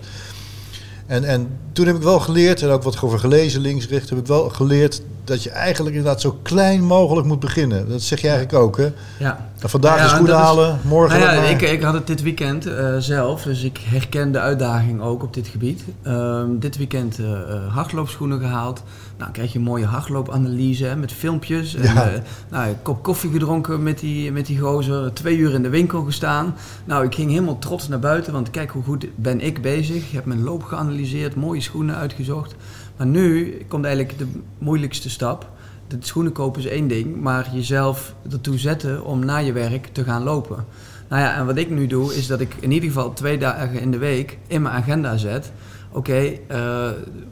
En, 1.10 1.24
en 1.24 1.48
toen 1.72 1.86
heb 1.86 1.96
ik 1.96 2.02
wel 2.02 2.20
geleerd, 2.20 2.62
en 2.62 2.68
ook 2.68 2.82
wat 2.82 3.02
over 3.02 3.18
gelezen 3.18 3.60
linksrecht, 3.60 4.10
heb 4.10 4.18
ik 4.18 4.26
wel 4.26 4.48
geleerd 4.48 5.02
dat 5.24 5.42
je 5.42 5.50
eigenlijk 5.50 5.96
inderdaad 5.96 6.20
zo 6.20 6.38
klein 6.42 6.84
mogelijk 6.84 7.26
moet 7.26 7.40
beginnen. 7.40 7.88
Dat 7.88 8.02
zeg 8.02 8.20
je 8.20 8.28
eigenlijk 8.28 8.64
ook, 8.64 8.76
hè? 8.76 8.88
Ja. 9.18 9.49
Nou, 9.60 9.72
vandaag 9.72 9.96
Ja, 9.96 10.02
de 10.02 10.08
schoenen 10.08 10.34
is- 10.34 10.40
halen, 10.40 10.78
morgen 10.84 11.20
Nou 11.20 11.34
ja, 11.34 11.42
ik, 11.42 11.60
ik 11.62 11.82
had 11.82 11.94
het 11.94 12.06
dit 12.06 12.22
weekend 12.22 12.66
eh, 12.66 12.96
zelf, 12.98 13.42
dus 13.42 13.62
ik 13.62 13.78
herken 13.84 14.32
de 14.32 14.38
uitdaging 14.38 15.00
ook 15.00 15.22
op 15.22 15.34
dit 15.34 15.46
gebied. 15.48 15.84
Ehm, 16.02 16.58
dit 16.58 16.76
weekend 16.76 17.18
eh, 17.18 17.32
eh, 17.32 17.74
hardloopschoenen 17.74 18.40
gehaald. 18.40 18.82
Nou, 19.18 19.30
krijg 19.30 19.52
je 19.52 19.58
een 19.58 19.64
mooie 19.64 19.84
hardloopanalyse 19.86 20.84
hè, 20.84 20.96
met 20.96 21.12
filmpjes. 21.12 21.74
En, 21.74 21.82
Ja. 21.82 22.10
nou, 22.50 22.68
een 22.68 22.82
kop 22.82 23.02
koffie 23.02 23.30
gedronken 23.30 23.82
met 23.82 23.98
die, 23.98 24.32
met 24.32 24.46
die 24.46 24.58
gozer. 24.58 25.12
Twee 25.12 25.36
uur 25.36 25.52
in 25.54 25.62
de 25.62 25.68
winkel 25.68 26.02
gestaan. 26.02 26.54
Nou, 26.84 27.04
ik 27.04 27.14
ging 27.14 27.30
helemaal 27.30 27.58
trots 27.58 27.88
naar 27.88 27.98
buiten, 27.98 28.32
want 28.32 28.50
kijk 28.50 28.70
hoe 28.70 28.82
goed 28.82 29.06
ben 29.14 29.40
ik 29.40 29.62
bezig. 29.62 29.96
Ik 29.96 30.12
heb 30.12 30.24
mijn 30.24 30.42
loop 30.42 30.62
geanalyseerd, 30.62 31.34
mooie 31.34 31.60
schoenen 31.60 31.96
uitgezocht. 31.96 32.54
Maar 32.96 33.06
nu 33.06 33.56
komt 33.68 33.84
eigenlijk 33.84 34.18
de 34.18 34.26
moeilijkste 34.58 35.10
stap. 35.10 35.48
De 35.90 35.96
schoenen 36.00 36.32
kopen 36.32 36.60
is 36.60 36.66
één 36.66 36.88
ding, 36.88 37.20
maar 37.20 37.50
jezelf 37.52 38.14
ertoe 38.32 38.58
zetten 38.58 39.04
om 39.04 39.24
na 39.24 39.36
je 39.36 39.52
werk 39.52 39.88
te 39.92 40.04
gaan 40.04 40.22
lopen. 40.22 40.64
Nou 41.08 41.22
ja, 41.22 41.36
en 41.36 41.46
wat 41.46 41.56
ik 41.56 41.70
nu 41.70 41.86
doe, 41.86 42.14
is 42.16 42.26
dat 42.26 42.40
ik 42.40 42.54
in 42.60 42.70
ieder 42.72 42.88
geval 42.88 43.12
twee 43.12 43.38
dagen 43.38 43.80
in 43.80 43.90
de 43.90 43.98
week 43.98 44.38
in 44.46 44.62
mijn 44.62 44.74
agenda 44.74 45.16
zet. 45.16 45.52
Oké, 45.92 46.32
eh, 46.48 46.88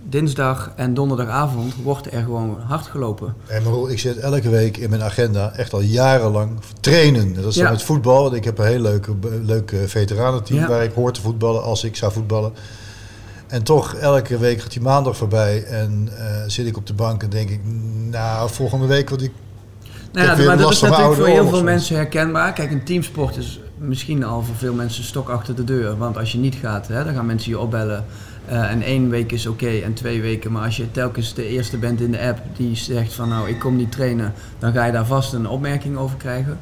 dinsdag 0.08 0.72
en 0.76 0.94
donderdagavond 0.94 1.74
wordt 1.82 2.12
er 2.12 2.22
gewoon 2.22 2.56
hard 2.66 2.86
gelopen. 2.86 3.34
En 3.46 3.62
Marol, 3.62 3.90
ik 3.90 3.98
zet 3.98 4.16
elke 4.16 4.48
week 4.48 4.76
in 4.76 4.90
mijn 4.90 5.02
agenda, 5.02 5.52
echt 5.52 5.72
al 5.72 5.80
jarenlang, 5.80 6.50
trainen. 6.80 7.34
Dat 7.34 7.44
is 7.44 7.54
dan 7.54 7.70
met 7.70 7.82
voetbal. 7.82 8.22
want 8.22 8.34
Ik 8.34 8.44
heb 8.44 8.58
een 8.58 8.66
heel 8.66 8.80
leuk, 8.80 9.08
leuk 9.42 9.72
eh, 9.72 9.78
veteranenteam 9.86 10.60
Ja. 10.60 10.68
waar 10.68 10.82
ik 10.84 10.92
hoor 10.92 11.12
te 11.12 11.20
voetballen 11.20 11.62
als 11.62 11.84
ik 11.84 11.96
zou 11.96 12.12
voetballen. 12.12 12.52
En 13.48 13.62
toch, 13.62 13.94
elke 13.94 14.38
week 14.38 14.60
gaat 14.60 14.72
die 14.72 14.82
maandag 14.82 15.16
voorbij 15.16 15.64
en 15.64 16.08
eh, 16.18 16.24
zit 16.46 16.66
ik 16.66 16.76
op 16.76 16.86
de 16.86 16.94
bank 16.94 17.22
en 17.22 17.30
denk 17.30 17.50
ik, 17.50 17.60
nou, 18.10 18.50
volgende 18.50 18.86
week, 18.86 19.08
want 19.08 19.22
ik 19.22 19.32
Nou 20.12 20.26
ja, 20.26 20.46
maar 20.46 20.58
dat 20.58 20.72
is 20.72 20.80
natuurlijk 20.80 21.14
voor 21.14 21.26
heel 21.26 21.48
veel 21.48 21.62
mensen 21.62 21.96
herkenbaar. 21.96 22.52
Kijk, 22.52 22.70
een 22.70 22.84
teamsport 22.84 23.36
is 23.36 23.60
misschien 23.78 24.24
al 24.24 24.42
voor 24.42 24.54
veel 24.54 24.74
mensen 24.74 25.04
stok 25.04 25.28
achter 25.28 25.54
de 25.54 25.64
deur. 25.64 25.96
Want 25.96 26.18
als 26.18 26.32
je 26.32 26.38
niet 26.38 26.54
gaat, 26.54 26.88
hè, 26.88 27.04
dan 27.04 27.14
gaan 27.14 27.26
mensen 27.26 27.50
je 27.50 27.58
opbellen. 27.58 28.04
Eh, 28.46 28.70
en 28.70 28.82
één 28.82 29.08
week 29.08 29.32
is 29.32 29.46
oké 29.46 29.68
en 29.68 29.94
twee 29.94 30.20
weken. 30.20 30.52
Maar 30.52 30.64
als 30.64 30.76
je 30.76 30.90
telkens 30.90 31.34
de 31.34 31.48
eerste 31.48 31.78
bent 31.78 32.00
in 32.00 32.10
de 32.10 32.20
app 32.20 32.40
die 32.56 32.76
zegt 32.76 33.12
van 33.12 33.28
nou 33.28 33.48
ik 33.48 33.58
kom 33.58 33.76
niet 33.76 33.92
trainen, 33.92 34.32
dan 34.58 34.72
ga 34.72 34.84
je 34.84 34.92
daar 34.92 35.06
vast 35.06 35.32
een 35.32 35.48
opmerking 35.48 35.96
over 35.96 36.16
krijgen. 36.16 36.58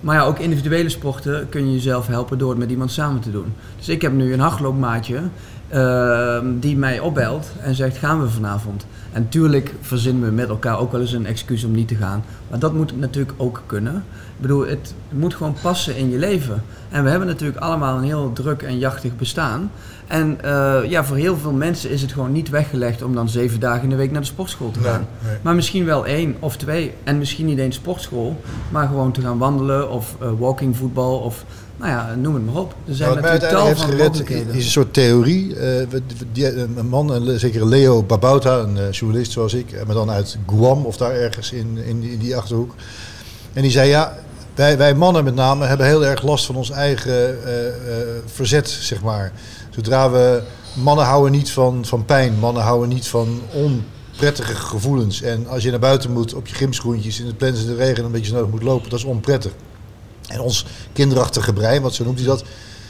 Maar 0.00 0.16
ja, 0.16 0.22
ook 0.22 0.38
individuele 0.38 0.88
sporten 0.88 1.48
kun 1.48 1.66
je 1.66 1.72
jezelf 1.72 2.06
helpen 2.06 2.38
door 2.38 2.50
het 2.50 2.58
met 2.58 2.70
iemand 2.70 2.90
samen 2.90 3.20
te 3.20 3.30
doen. 3.30 3.52
Dus 3.76 3.88
ik 3.88 4.02
heb 4.02 4.12
nu 4.12 4.32
een 4.32 4.40
hardloopmaatje 4.40 5.20
ehm, 5.68 6.58
die 6.58 6.76
mij 6.76 7.00
opbelt 7.00 7.50
en 7.60 7.74
zegt 7.74 7.96
gaan 7.96 8.20
we 8.20 8.28
vanavond. 8.28 8.86
En 9.12 9.28
tuurlijk 9.28 9.74
verzinnen 9.80 10.28
we 10.28 10.34
met 10.34 10.48
elkaar 10.48 10.78
ook 10.78 10.92
wel 10.92 11.00
eens 11.00 11.12
een 11.12 11.26
excuus 11.26 11.64
om 11.64 11.72
niet 11.72 11.88
te 11.88 11.94
gaan. 11.94 12.24
Maar 12.50 12.58
dat 12.58 12.74
moet 12.74 12.98
natuurlijk 12.98 13.34
ook 13.36 13.62
kunnen. 13.66 13.94
Ik 14.36 14.40
bedoel, 14.40 14.66
het 14.66 14.94
moet 15.10 15.34
gewoon 15.34 15.56
passen 15.62 15.96
in 15.96 16.10
je 16.10 16.18
leven. 16.18 16.62
En 16.88 17.04
we 17.04 17.10
hebben 17.10 17.28
natuurlijk 17.28 17.58
allemaal 17.58 17.96
een 17.96 18.04
heel 18.04 18.32
druk 18.32 18.62
en 18.62 18.78
jachtig 18.78 19.16
bestaan. 19.16 19.70
En 20.06 20.38
eh, 20.42 20.78
ja, 20.86 21.04
voor 21.04 21.16
heel 21.16 21.36
veel 21.36 21.52
mensen 21.52 21.90
is 21.90 22.02
het 22.02 22.12
gewoon 22.12 22.32
niet 22.32 22.48
weggelegd 22.48 23.02
om 23.02 23.14
dan 23.14 23.28
zeven 23.28 23.60
dagen 23.60 23.82
in 23.82 23.88
de 23.88 23.96
week 23.96 24.10
naar 24.10 24.20
de 24.20 24.26
sportschool 24.26 24.70
te 24.70 24.80
gaan. 24.80 25.06
nee. 25.26 25.36
Maar 25.42 25.54
misschien 25.54 25.84
wel 25.84 26.06
één 26.06 26.36
of 26.38 26.56
twee. 26.56 26.94
En 27.04 27.18
misschien 27.18 27.46
niet 27.46 27.58
eens 27.58 27.76
sportschool, 27.76 28.40
maar 28.70 28.86
gewoon 28.86 29.12
te 29.12 29.20
gaan 29.20 29.38
wandelen 29.38 29.90
of 29.90 30.16
eh 30.20 30.28
walkingvoetbal 30.38 31.18
of 31.18 31.44
nou 31.78 31.90
ja, 31.90 32.14
noem 32.14 32.34
het 32.34 32.46
maar 32.46 32.54
op. 32.54 32.74
Er 32.88 32.94
zijn 32.94 33.10
Nou, 33.10 33.22
natuurlijk 33.22 33.50
tal 33.52 33.76
van 33.76 33.96
mogelijkheden. 33.96 34.54
is 34.54 34.64
een 34.64 34.70
soort 34.70 34.92
theorie. 34.94 35.56
Eh, 35.56 35.86
die- 36.32 36.56
een 36.56 36.88
man, 36.88 37.10
een- 37.10 37.38
zeker 37.38 37.66
Leo 37.66 38.02
Babauta, 38.02 38.58
een 38.58 38.78
eh, 38.78 38.90
journalist 38.90 39.32
zoals 39.32 39.54
ik, 39.54 39.72
eh, 39.72 39.84
maar 39.86 39.94
dan 39.94 40.10
uit 40.10 40.38
Guam 40.46 40.84
of 40.84 40.96
daar 40.96 41.12
ergens 41.12 41.52
in, 41.52 41.78
in, 41.86 42.00
die, 42.00 42.12
in 42.12 42.18
die 42.18 42.36
achterhoek. 42.36 42.74
En 43.52 43.62
die 43.62 43.70
zei 43.70 43.88
ja, 43.88 44.18
wij, 44.54 44.78
wij 44.78 44.94
mannen 44.94 45.24
met 45.24 45.34
name 45.34 45.64
hebben 45.66 45.86
heel 45.86 46.04
erg 46.04 46.22
last 46.22 46.46
van 46.46 46.56
ons 46.56 46.70
eigen 46.70 47.44
eh, 47.44 47.66
eh, 47.68 47.74
verzet, 48.26 48.68
zeg 48.68 49.02
maar. 49.02 49.32
Zodra 49.70 50.10
we, 50.10 50.42
mannen 50.74 51.04
houden 51.04 51.32
niet 51.32 51.50
van, 51.50 51.84
van 51.84 52.04
pijn, 52.04 52.38
mannen 52.38 52.62
houden 52.62 52.88
niet 52.88 53.06
van 53.08 53.40
onprettige 53.52 54.54
gevoelens. 54.54 55.22
En 55.22 55.46
als 55.46 55.62
je 55.62 55.70
naar 55.70 55.78
buiten 55.78 56.12
moet 56.12 56.34
op 56.34 56.46
je 56.46 56.54
gymschoentjes 56.54 57.20
in 57.20 57.26
het 57.26 57.36
plensende 57.38 57.74
regen 57.74 58.04
een 58.04 58.10
beetje 58.12 58.32
nodig 58.32 58.50
moet 58.50 58.62
lopen, 58.62 58.90
dat 58.90 58.98
is 58.98 59.04
onprettig. 59.04 59.52
En 60.28 60.40
ons 60.40 60.64
kinderachtige 60.92 61.52
brein, 61.52 61.82
wat 61.82 61.94
zo 61.94 62.04
noemt 62.04 62.18
hij 62.18 62.26
dat, 62.26 62.44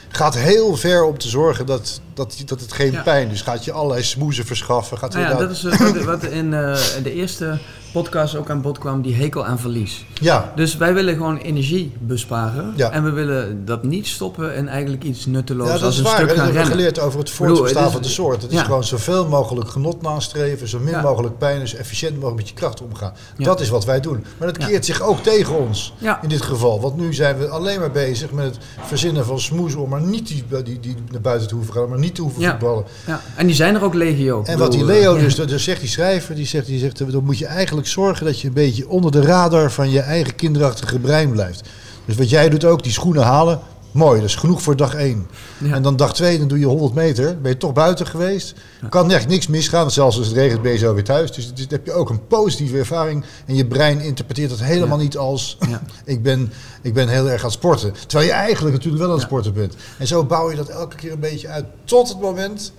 gaat 0.09 0.35
heel 0.35 0.77
ver 0.77 1.05
om 1.05 1.19
te 1.19 1.29
zorgen 1.29 1.67
dat, 1.67 2.01
dat, 2.15 2.43
dat 2.45 2.61
het 2.61 2.73
geen 2.73 2.93
Ja. 2.93 3.03
pijn. 3.03 3.29
Dus 3.29 3.43
gaat 3.43 3.65
je 3.65 3.73
allerlei 3.73 4.03
smoezen 4.03 4.47
verschaffen. 4.47 4.99
Gaat 4.99 5.13
Nou 5.13 5.25
ja, 5.29 5.35
dat 5.35 5.51
is 5.51 5.65
eh, 5.65 5.79
wat, 5.79 6.05
wat 6.05 6.23
in 6.23 6.55
eh, 6.55 6.79
de 7.03 7.13
eerste 7.13 7.59
podcast 7.93 8.37
ook 8.37 8.51
aan 8.51 8.61
bod 8.61 8.79
kwam, 8.79 9.03
die 9.03 9.15
hekel 9.15 9.45
aan 9.47 9.59
verlies. 9.59 10.05
ja, 10.21 10.53
Dus 10.57 10.77
wij 10.77 10.95
willen 10.95 11.15
gewoon 11.15 11.37
energie 11.37 11.93
besparen. 11.99 12.73
Ja. 12.77 12.91
En 12.91 13.05
we 13.05 13.11
willen 13.11 13.65
dat 13.65 13.83
niet 13.83 14.07
stoppen 14.07 14.55
en 14.55 14.69
eigenlijk 14.69 15.03
iets 15.05 15.27
nutteloos 15.27 15.67
ja, 15.67 15.73
dat 15.73 15.83
als 15.83 15.93
is 15.93 15.99
een 15.99 16.05
waar. 16.05 16.15
stuk 16.15 16.27
Dat 16.29 16.37
gaan 16.37 16.45
hebben 16.45 16.63
we 16.63 16.69
rennen. 16.69 16.87
geleerd 16.93 17.07
over 17.07 17.19
het 17.19 17.31
voortbestaan 17.31 17.91
van 17.91 18.03
de 18.03 18.09
soort. 18.09 18.43
Het 18.43 18.51
is 18.51 18.59
ja. 18.59 18.65
gewoon 18.65 18.85
zoveel 18.85 19.29
mogelijk 19.29 19.69
genot 19.71 20.03
nastreven, 20.03 20.69
zo 20.69 20.79
min 20.79 20.91
Ja. 20.93 21.01
mogelijk 21.03 21.39
pijn 21.39 21.69
zo 21.69 21.77
efficiënt 21.77 22.15
mogelijk 22.15 22.37
met 22.37 22.49
je 22.49 22.55
kracht 22.55 22.83
omgaan. 22.83 23.13
Ja. 23.37 23.45
Dat 23.45 23.61
is 23.61 23.69
wat 23.69 23.85
wij 23.85 24.01
doen. 24.01 24.25
Maar 24.39 24.49
dat 24.53 24.63
Ja. 24.63 24.67
keert 24.69 24.85
zich 24.85 25.03
ook 25.03 25.23
tegen 25.23 25.59
ons 25.59 25.95
Ja. 25.99 26.23
in 26.23 26.29
dit 26.29 26.43
geval. 26.43 26.81
Want 26.81 26.97
nu 26.97 27.15
zijn 27.15 27.39
we 27.39 27.49
alleen 27.49 27.81
maar 27.81 27.91
bezig 27.91 28.31
met 28.33 28.45
het 28.45 28.59
verzinnen 28.87 29.25
van 29.25 29.41
smoes 29.41 29.75
om 29.75 29.89
maar 29.89 30.03
niet 30.03 30.27
die, 30.27 30.45
die, 30.65 30.81
die 30.81 30.97
naar 31.11 31.21
buiten 31.21 31.49
te 31.49 31.55
hoeven 31.55 31.73
gaan, 31.75 31.89
maar 31.89 31.99
niet 31.99 32.15
te 32.15 32.23
hoeven 32.23 32.41
Ja. 32.43 32.51
voetballen. 32.51 32.85
Ja. 33.07 33.21
En 33.37 33.47
die 33.47 33.55
zijn 33.57 33.75
er 33.75 33.83
ook 33.85 33.95
legio. 33.95 34.43
En 34.45 34.59
wat 34.59 34.73
die 34.73 34.85
Leo 34.85 35.15
eh, 35.15 35.21
dus, 35.23 35.35
dus 35.35 35.65
zegt, 35.65 35.81
die 35.81 35.89
schrijver, 35.89 36.35
die 36.35 36.47
zegt, 36.47 36.67
die 36.67 36.79
zegt, 36.79 37.13
dan 37.13 37.25
moet 37.25 37.39
je 37.39 37.47
eigenlijk 37.47 37.78
zorgen 37.87 38.27
dat 38.27 38.41
je 38.41 38.49
een 38.49 38.55
beetje 38.55 38.89
onder 38.89 39.11
de 39.11 39.23
radar 39.23 39.71
van 39.71 39.91
je 39.91 40.01
eigen 40.01 40.35
kinderachtige 40.35 40.99
brein 40.99 41.31
blijft. 41.31 41.69
Dus 42.05 42.17
wat 42.17 42.31
jij 42.31 42.49
doet 42.49 42.65
ook, 42.65 42.83
die 42.83 42.93
schoenen 42.93 43.23
halen, 43.23 43.61
Mooi, 43.91 44.21
dat 44.21 44.29
is 44.29 44.35
genoeg 44.35 44.63
voor 44.63 44.77
dag 44.77 44.95
1. 44.95 45.27
Ja. 45.59 45.75
En 45.75 45.83
dan 45.83 45.97
dag 45.97 46.15
2, 46.15 46.39
dan 46.39 46.49
doe 46.49 46.59
je 46.59 46.67
100 46.67 46.95
meter. 46.95 47.41
Ben 47.41 47.51
je 47.51 47.57
toch 47.57 47.73
buiten 47.73 48.07
geweest. 48.07 48.55
Kan 48.89 49.11
echt 49.11 49.29
niks 49.29 49.47
misgaan. 49.47 49.91
Zelfs 49.91 50.19
als 50.19 50.27
het 50.27 50.37
regent 50.37 50.63
ben 50.63 50.73
je 50.73 50.79
zo 50.79 50.95
weer 50.95 51.05
thuis. 51.05 51.33
Dus 51.33 51.55
dan 51.55 51.67
heb 51.69 51.87
je 51.87 51.93
ook 51.93 52.11
een 52.11 52.27
positieve 52.27 52.79
ervaring. 52.79 53.25
En 53.47 53.55
je 53.55 53.67
brein 53.67 54.01
interpreteert 54.01 54.51
dat 54.51 54.61
helemaal 54.61 54.97
Ja. 54.97 55.03
niet 55.03 55.17
als... 55.17 55.59
Ja. 55.69 55.83
ik, 56.05 56.23
ben, 56.23 56.53
ik 56.83 56.95
ben 56.95 57.09
heel 57.09 57.31
erg 57.31 57.41
aan 57.41 57.45
het 57.45 57.53
sporten. 57.59 57.93
Terwijl 58.07 58.29
je 58.31 58.35
eigenlijk 58.35 58.75
natuurlijk 58.75 59.03
wel 59.03 59.11
aan 59.13 59.19
het 59.19 59.27
sporten 59.27 59.53
bent. 59.53 59.75
En 59.99 60.07
zo 60.07 60.25
bouw 60.25 60.51
je 60.51 60.57
dat 60.57 60.69
elke 60.69 60.97
keer 60.97 61.13
een 61.13 61.21
beetje 61.21 61.49
uit. 61.49 61.65
Tot 61.85 62.09
het 62.09 62.21
moment 62.21 62.73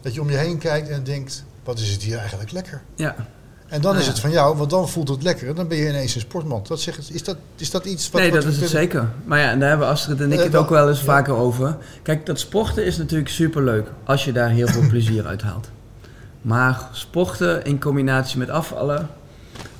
dat 0.00 0.14
je 0.14 0.20
om 0.20 0.30
je 0.30 0.36
heen 0.36 0.58
kijkt 0.58 0.88
en 0.88 1.04
denkt... 1.04 1.44
Wat 1.64 1.78
is 1.78 1.90
het 1.90 2.02
hier 2.02 2.18
eigenlijk 2.18 2.52
lekker? 2.52 2.82
Ja. 2.94 3.14
En 3.72 3.80
dan 3.80 3.90
Nou 3.90 3.98
is 3.98 4.04
ja. 4.04 4.10
het 4.12 4.20
van 4.20 4.30
jou, 4.30 4.56
want 4.56 4.70
dan 4.70 4.88
voelt 4.88 5.08
het 5.08 5.22
lekker. 5.22 5.48
En 5.48 5.54
dan 5.54 5.68
ben 5.68 5.78
je 5.78 5.88
ineens 5.88 6.14
een 6.14 6.20
sportman. 6.20 6.66
Zeg, 6.72 6.98
is, 7.12 7.24
dat, 7.24 7.36
is 7.56 7.70
dat 7.70 7.84
iets 7.84 8.10
wat... 8.10 8.20
nee, 8.20 8.30
wat 8.30 8.42
dat 8.42 8.52
is 8.52 8.58
het 8.60 8.70
kunnen- 8.70 8.82
zeker. 8.82 9.08
Maar 9.24 9.38
ja, 9.38 9.50
en 9.50 9.60
daar 9.60 9.68
hebben 9.68 9.86
Astrid 9.86 10.20
en 10.20 10.32
ik 10.32 10.38
Eh, 10.38 10.44
het 10.44 10.56
ook 10.56 10.68
wel 10.68 10.88
eens 10.88 10.98
ja. 10.98 11.04
vaker 11.04 11.34
over. 11.34 11.76
Kijk, 12.02 12.26
dat 12.26 12.38
sporten 12.38 12.84
is 12.84 12.96
natuurlijk 12.96 13.28
superleuk 13.28 13.88
als 14.04 14.24
je 14.24 14.32
daar 14.32 14.48
heel 14.48 14.66
veel 14.66 14.88
plezier 14.92 15.26
uit 15.26 15.42
haalt. 15.42 15.68
Maar 16.42 16.88
sporten 16.92 17.64
in 17.64 17.80
combinatie 17.80 18.38
met 18.38 18.50
afvallen. 18.50 19.08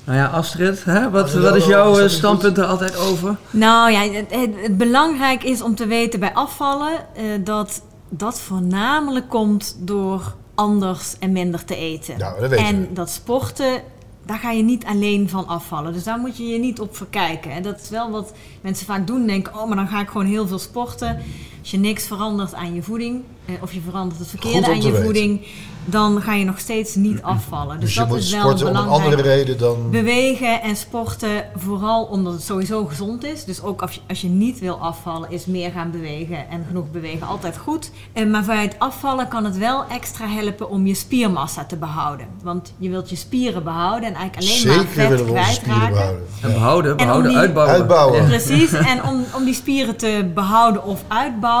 Nou 0.03 0.17
ja, 0.17 0.27
Astrid, 0.27 0.83
hè? 0.83 1.09
Wat, 1.09 1.33
wat 1.33 1.55
is 1.55 1.65
jouw 1.65 1.91
dat 1.91 1.99
eh, 1.99 2.07
standpunt 2.07 2.57
er 2.57 2.65
altijd 2.65 2.95
over? 2.97 3.35
Nou 3.49 3.91
ja, 3.91 4.01
het, 4.01 4.25
het, 4.29 4.49
het 4.61 4.77
belangrijk 4.77 5.43
is 5.43 5.61
om 5.61 5.75
te 5.75 5.85
weten 5.85 6.19
bij 6.19 6.33
afvallen 6.33 6.91
eh, 7.15 7.23
dat 7.43 7.81
dat 8.09 8.39
voornamelijk 8.39 9.29
komt 9.29 9.77
door 9.79 10.35
anders 10.63 11.15
en 11.19 11.31
minder 11.31 11.65
te 11.65 11.75
eten. 11.75 12.17
Nou, 12.17 12.39
dat 12.39 12.51
en 12.51 12.81
we. 12.81 12.93
dat 12.93 13.09
sporten, 13.09 13.81
daar 14.25 14.37
ga 14.37 14.51
je 14.51 14.63
niet 14.63 14.85
alleen 14.85 15.29
van 15.29 15.47
afvallen. 15.47 15.93
Dus 15.93 16.03
daar 16.03 16.19
moet 16.19 16.37
je 16.37 16.47
je 16.47 16.59
niet 16.59 16.79
op 16.79 16.95
verkijken. 16.95 17.51
En 17.51 17.63
dat 17.63 17.81
is 17.81 17.89
wel 17.89 18.11
wat 18.11 18.33
mensen 18.61 18.85
vaak 18.85 19.07
doen. 19.07 19.27
Denken, 19.27 19.53
oh, 19.53 19.67
maar 19.67 19.75
dan 19.75 19.87
ga 19.87 20.01
ik 20.01 20.07
gewoon 20.07 20.25
heel 20.27 20.47
veel 20.47 20.59
sporten. 20.59 21.21
Als 21.63 21.71
je 21.71 21.77
niks 21.77 22.07
verandert 22.07 22.53
aan 22.53 22.73
je 22.73 22.81
voeding, 22.83 23.21
eh, 23.45 23.53
of 23.61 23.73
je 23.73 23.81
verandert 23.81 24.19
het 24.19 24.27
verkeerde 24.29 24.67
aan 24.67 24.81
je 24.81 24.91
weten. 24.91 25.03
voeding, 25.03 25.41
dan 25.85 26.21
ga 26.21 26.33
je 26.33 26.45
nog 26.45 26.59
steeds 26.59 26.95
niet 26.95 27.21
afvallen. 27.21 27.75
Dus, 27.79 27.79
Dus 27.85 27.93
je 27.93 27.99
dat 27.99 28.09
moet 28.09 28.17
is 28.17 28.31
wel 28.31 28.41
sporten 28.41 28.67
om 28.67 28.75
een 28.75 28.87
andere 28.87 29.21
reden 29.21 29.57
dan... 29.57 29.89
Bewegen 29.91 30.61
en 30.61 30.75
sporten, 30.75 31.45
vooral 31.55 32.03
omdat 32.03 32.33
het 32.33 32.43
sowieso 32.43 32.85
gezond 32.85 33.23
is. 33.23 33.43
Dus 33.45 33.61
ook 33.63 33.81
als 33.81 33.93
je, 33.93 33.99
als 34.07 34.21
je 34.21 34.27
niet 34.27 34.59
wil 34.59 34.75
afvallen, 34.75 35.31
is 35.31 35.45
meer 35.45 35.71
gaan 35.71 35.91
bewegen 35.91 36.49
en 36.49 36.63
genoeg 36.67 36.91
bewegen 36.91 37.27
altijd 37.27 37.57
goed. 37.57 37.91
En 38.13 38.31
maar 38.31 38.43
bij 38.45 38.61
het 38.61 38.75
afvallen 38.77 39.27
kan 39.27 39.45
het 39.45 39.57
wel 39.57 39.83
extra 39.89 40.27
helpen 40.27 40.69
om 40.69 40.87
je 40.87 40.93
spiermassa 40.93 41.65
te 41.65 41.75
behouden. 41.77 42.27
Want 42.43 42.73
je 42.77 42.89
wilt 42.89 43.09
je 43.09 43.15
spieren 43.15 43.63
behouden 43.63 44.09
en 44.09 44.15
eigenlijk 44.15 44.35
alleen 44.49 44.67
maar 44.67 44.75
Zeker 44.85 44.93
vet 44.93 45.09
willen 45.09 45.25
we 45.25 45.31
onze 45.31 45.43
spieren 45.51 45.73
kwijtraken. 45.73 45.93
behouden. 45.93 46.23
En 46.41 46.53
behouden, 46.53 46.97
behouden, 46.97 47.29
die- 47.31 47.39
uitbouwen. 47.39 47.75
Uitbouwen. 47.75 48.21
Ja. 48.21 48.27
Precies, 48.27 48.71
en 48.71 49.03
om, 49.03 49.23
om 49.35 49.43
die 49.45 49.53
spieren 49.53 49.95
te 49.97 50.31
behouden 50.33 50.83
of 50.85 51.03
uitbouwen, 51.07 51.51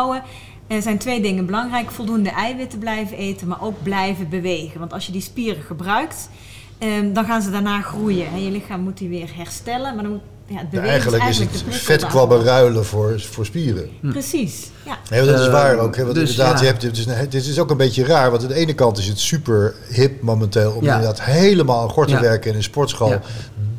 er 0.67 0.81
zijn 0.81 0.97
twee 0.97 1.21
dingen 1.21 1.45
belangrijk. 1.45 1.91
Voldoende 1.91 2.29
eiwitten 2.29 2.79
blijven 2.79 3.17
eten, 3.17 3.47
maar 3.47 3.61
ook 3.61 3.83
blijven 3.83 4.29
bewegen. 4.29 4.79
Want 4.79 4.93
als 4.93 5.05
je 5.05 5.11
die 5.11 5.21
spieren 5.21 5.63
gebruikt, 5.63 6.29
ehm, 6.77 7.13
dan 7.13 7.25
gaan 7.25 7.41
ze 7.41 7.51
daarna 7.51 7.81
groeien. 7.81 8.27
En 8.33 8.43
je 8.43 8.51
lichaam 8.51 8.81
moet 8.81 8.97
die 8.97 9.09
weer 9.09 9.29
herstellen, 9.35 9.93
maar 9.95 10.03
dan 10.03 10.11
moet, 10.11 10.21
ja, 10.47 10.53
het 10.57 10.63
Ja, 10.63 10.69
bewegen 10.69 10.89
eigenlijk 10.89 11.23
is 11.23 11.27
eigenlijk 11.37 11.51
het 11.55 11.59
de 11.63 11.69
prikkel 11.69 11.85
vetkwabben 11.93 12.43
ruilen 12.43 12.85
voor, 12.85 13.19
voor 13.21 13.45
spieren. 13.45 13.89
Precies, 14.01 14.69
ja. 14.85 14.97
Nee, 15.09 15.25
dat 15.25 15.39
is 15.39 15.45
Eh, 15.45 15.51
waar 15.51 15.77
ook. 15.77 15.95
Hè? 15.95 16.03
Want 16.03 16.15
dus 16.15 16.29
inderdaad, 16.29 16.55
ja. 16.59 16.65
je 16.65 16.71
hebt, 16.71 16.81
dit, 16.81 16.97
is, 16.97 17.05
dit 17.29 17.45
is 17.45 17.59
ook 17.59 17.69
een 17.69 17.77
beetje 17.77 18.05
raar. 18.05 18.29
Want 18.31 18.41
aan 18.43 18.47
de 18.47 18.53
ene 18.55 18.73
kant 18.73 18.97
is 18.97 19.07
het 19.07 19.19
super 19.19 19.75
hip 19.89 20.21
momenteel 20.21 20.71
om 20.71 20.83
Ja. 20.83 20.93
inderdaad 20.95 21.21
helemaal 21.21 21.81
aan 21.81 21.89
gort 21.89 22.07
te 22.07 22.13
Ja. 22.13 22.21
werken 22.21 22.51
in 22.51 22.57
een 22.57 22.63
sportschool. 22.63 23.19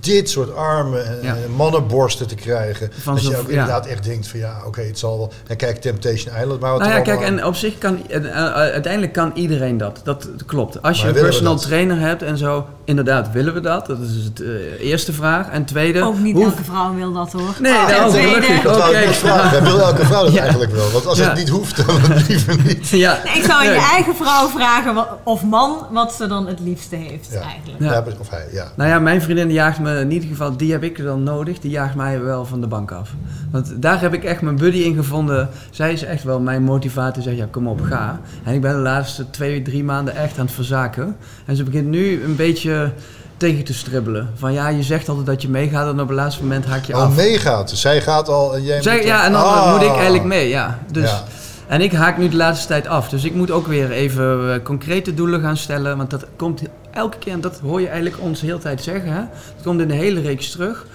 Dit 0.05 0.31
soort 0.31 0.57
armen 0.57 1.07
en 1.07 1.19
Ja. 1.23 1.35
en 1.35 1.51
mannenborsten 1.57 2.27
te 2.27 2.35
krijgen. 2.35 2.91
Van 3.03 3.15
dat 3.15 3.23
je 3.27 3.37
ook 3.37 3.45
ja. 3.47 3.51
inderdaad 3.53 3.87
echt 3.87 4.05
denkt 4.05 4.27
van 4.29 4.39
ja, 4.39 4.57
oké, 4.67 4.81
het 4.81 4.99
zal 4.99 5.19
wel. 5.19 5.33
En 5.47 5.57
kijk, 5.57 5.81
Temptation 5.81 6.35
Island. 6.41 6.61
Maar 6.61 6.71
wat 6.71 6.81
Nou 6.81 6.93
ja, 6.93 7.01
kijk, 7.01 7.21
en 7.21 7.45
op 7.45 7.55
zich 7.55 7.79
kan, 7.79 7.99
en, 8.09 8.33
eh, 8.35 8.53
uiteindelijk 8.53 9.13
kan 9.13 9.31
iedereen 9.35 9.77
dat. 9.79 10.01
Dat 10.05 10.29
klopt. 10.47 10.83
Als 10.83 10.99
je 11.01 11.07
Maar 11.07 11.15
een 11.15 11.21
personal 11.23 11.57
trainer 11.57 11.99
hebt 11.99 12.23
en 12.23 12.39
zo, 12.39 12.67
inderdaad 12.85 13.33
willen 13.33 13.55
we 13.55 13.61
dat. 13.61 13.87
Dat 13.87 13.99
is 14.01 14.25
het 14.25 14.41
eh, 14.43 14.49
eerste 14.91 15.13
vraag. 15.13 15.49
En 15.51 15.65
tweede, 15.65 16.03
Ook 16.03 16.19
niet 16.19 16.35
hoe- 16.35 16.45
elke 16.45 16.65
vrouw 16.65 16.95
wil 16.95 17.13
dat 17.13 17.33
hoor. 17.33 17.55
Nee, 17.61 17.73
Ah, 17.73 17.89
nou, 17.89 18.13
gelukkig. 18.13 18.63
Dat 18.63 18.77
vragen. 19.17 19.63
Wil 19.63 19.79
elke 19.81 20.05
vrouw 20.07 20.25
dat 20.25 20.33
Ja. 20.39 20.41
eigenlijk 20.43 20.73
wel? 20.73 20.91
Want 20.91 21.07
als 21.07 21.19
Ja. 21.19 21.25
het 21.29 21.39
niet 21.39 21.49
hoeft, 21.49 21.87
dan 21.87 22.01
liever 22.29 22.57
niet. 22.65 22.89
Ja, 22.89 23.21
Nee, 23.25 23.35
ik 23.35 23.45
zou 23.45 23.59
aan 23.59 23.65
je 23.73 23.89
eigen 23.93 24.17
vrouw 24.17 24.49
vragen 24.49 25.07
of 25.25 25.43
man 25.43 25.87
wat 25.91 26.13
ze 26.13 26.27
dan 26.27 26.47
het 26.47 26.61
liefste 26.61 26.97
heeft 26.97 27.29
Ja. 27.33 27.41
eigenlijk. 27.41 27.81
Ja. 27.83 27.93
Ja. 27.93 28.05
of 28.21 28.31
hij, 28.31 28.47
ja. 28.53 28.73
Nou 28.77 28.91
ja, 28.91 28.99
mijn 28.99 29.23
vriendin 29.23 29.51
jaagt 29.53 29.79
me 29.79 29.94
in 30.01 30.11
ieder 30.11 30.29
geval, 30.29 30.57
die 30.57 30.73
heb 30.73 30.83
ik 30.83 31.03
dan 31.05 31.23
nodig, 31.23 31.59
die 31.59 31.71
jaagt 31.71 31.95
mij 31.95 32.21
wel 32.23 32.45
van 32.45 32.61
de 32.61 32.67
bank 32.67 32.91
af. 32.93 33.11
Want 33.51 33.73
daar 33.77 34.01
heb 34.01 34.15
ik 34.15 34.25
echt 34.25 34.41
mijn 34.41 34.57
buddy 34.57 34.79
in 34.79 34.95
gevonden. 34.95 35.49
Zij 35.71 35.93
is 35.93 36.05
echt 36.05 36.23
wel 36.25 36.41
mijn 36.41 36.63
motivator, 36.63 37.23
zegt 37.23 37.37
ja 37.37 37.47
kom 37.51 37.67
op, 37.69 37.81
ga. 37.83 38.21
En 38.45 38.55
ik 38.55 38.61
ben 38.61 38.73
de 38.73 38.79
laatste 38.81 39.31
twee, 39.31 39.63
drie 39.63 39.85
maanden 39.85 40.17
echt 40.17 40.39
aan 40.39 40.45
het 40.45 40.55
verzaken. 40.55 41.17
En 41.47 41.57
ze 41.57 41.63
begint 41.65 41.87
nu 41.89 42.23
een 42.25 42.37
beetje 42.37 42.93
tegen 43.37 43.65
te 43.65 43.75
stribbelen. 43.75 44.29
Van 44.35 44.53
ja, 44.53 44.69
je 44.69 44.83
zegt 44.83 45.09
altijd 45.09 45.27
dat 45.27 45.43
je 45.43 45.49
meegaat 45.49 45.93
en 45.93 46.01
op 46.01 46.09
het 46.09 46.17
laatste 46.17 46.43
moment 46.43 46.65
haak 46.67 46.85
je 46.85 46.95
Oh, 46.95 47.03
af. 47.03 47.17
meegaat. 47.17 47.71
Zij 47.71 48.01
gaat 48.01 48.29
al 48.29 48.55
en 48.57 48.63
jij 48.63 48.83
Zij, 48.83 48.97
moet... 48.97 49.05
ja, 49.05 49.25
en 49.25 49.33
dan 49.33 49.43
Ah. 49.43 49.73
moet 49.73 49.83
ik 49.83 49.95
eigenlijk 49.95 50.25
mee, 50.25 50.49
ja. 50.49 50.79
Dus, 50.93 51.11
Ja. 51.11 51.23
En 51.69 51.81
ik 51.81 51.93
haak 51.93 52.19
nu 52.19 52.29
de 52.29 52.37
laatste 52.37 52.67
tijd 52.67 52.87
af. 52.87 53.09
Dus 53.09 53.25
ik 53.25 53.35
moet 53.35 53.51
ook 53.51 53.67
weer 53.67 53.91
even 53.91 54.55
eh, 54.55 54.63
concrete 54.63 55.15
doelen 55.15 55.41
gaan 55.41 55.57
stellen. 55.57 55.97
Want 55.97 56.11
dat 56.11 56.27
komt 56.37 56.63
elke 56.91 57.19
keer, 57.19 57.33
en 57.33 57.41
dat 57.41 57.61
hoor 57.61 57.81
je 57.81 57.89
eigenlijk 57.89 58.23
ons 58.23 58.41
de 58.41 58.47
hele 58.47 58.59
tijd 58.59 58.83
zeggen. 58.83 59.13
Hè? 59.13 59.21
Dat 59.55 59.65
komt 59.65 59.81
in 59.81 59.89
de 59.89 59.95
hele 59.95 60.21
reeks 60.21 60.51
terug. 60.51 60.87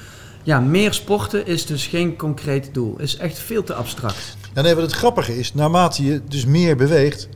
Ja, 0.43 0.59
meer 0.59 0.93
sporten 0.93 1.45
is 1.45 1.65
dus 1.65 1.87
geen 1.87 2.15
concreet 2.15 2.69
doel. 2.73 2.95
Is 2.99 3.17
echt 3.17 3.39
veel 3.39 3.63
te 3.63 3.73
abstract. 3.73 4.37
Ja, 4.53 4.61
nee, 4.61 4.73
wat 4.75 4.83
het 4.83 4.93
grappige 4.93 5.37
is, 5.37 5.53
naarmate 5.53 6.03
je 6.03 6.21
dus 6.27 6.45
meer 6.45 6.75
beweegt, 6.75 7.27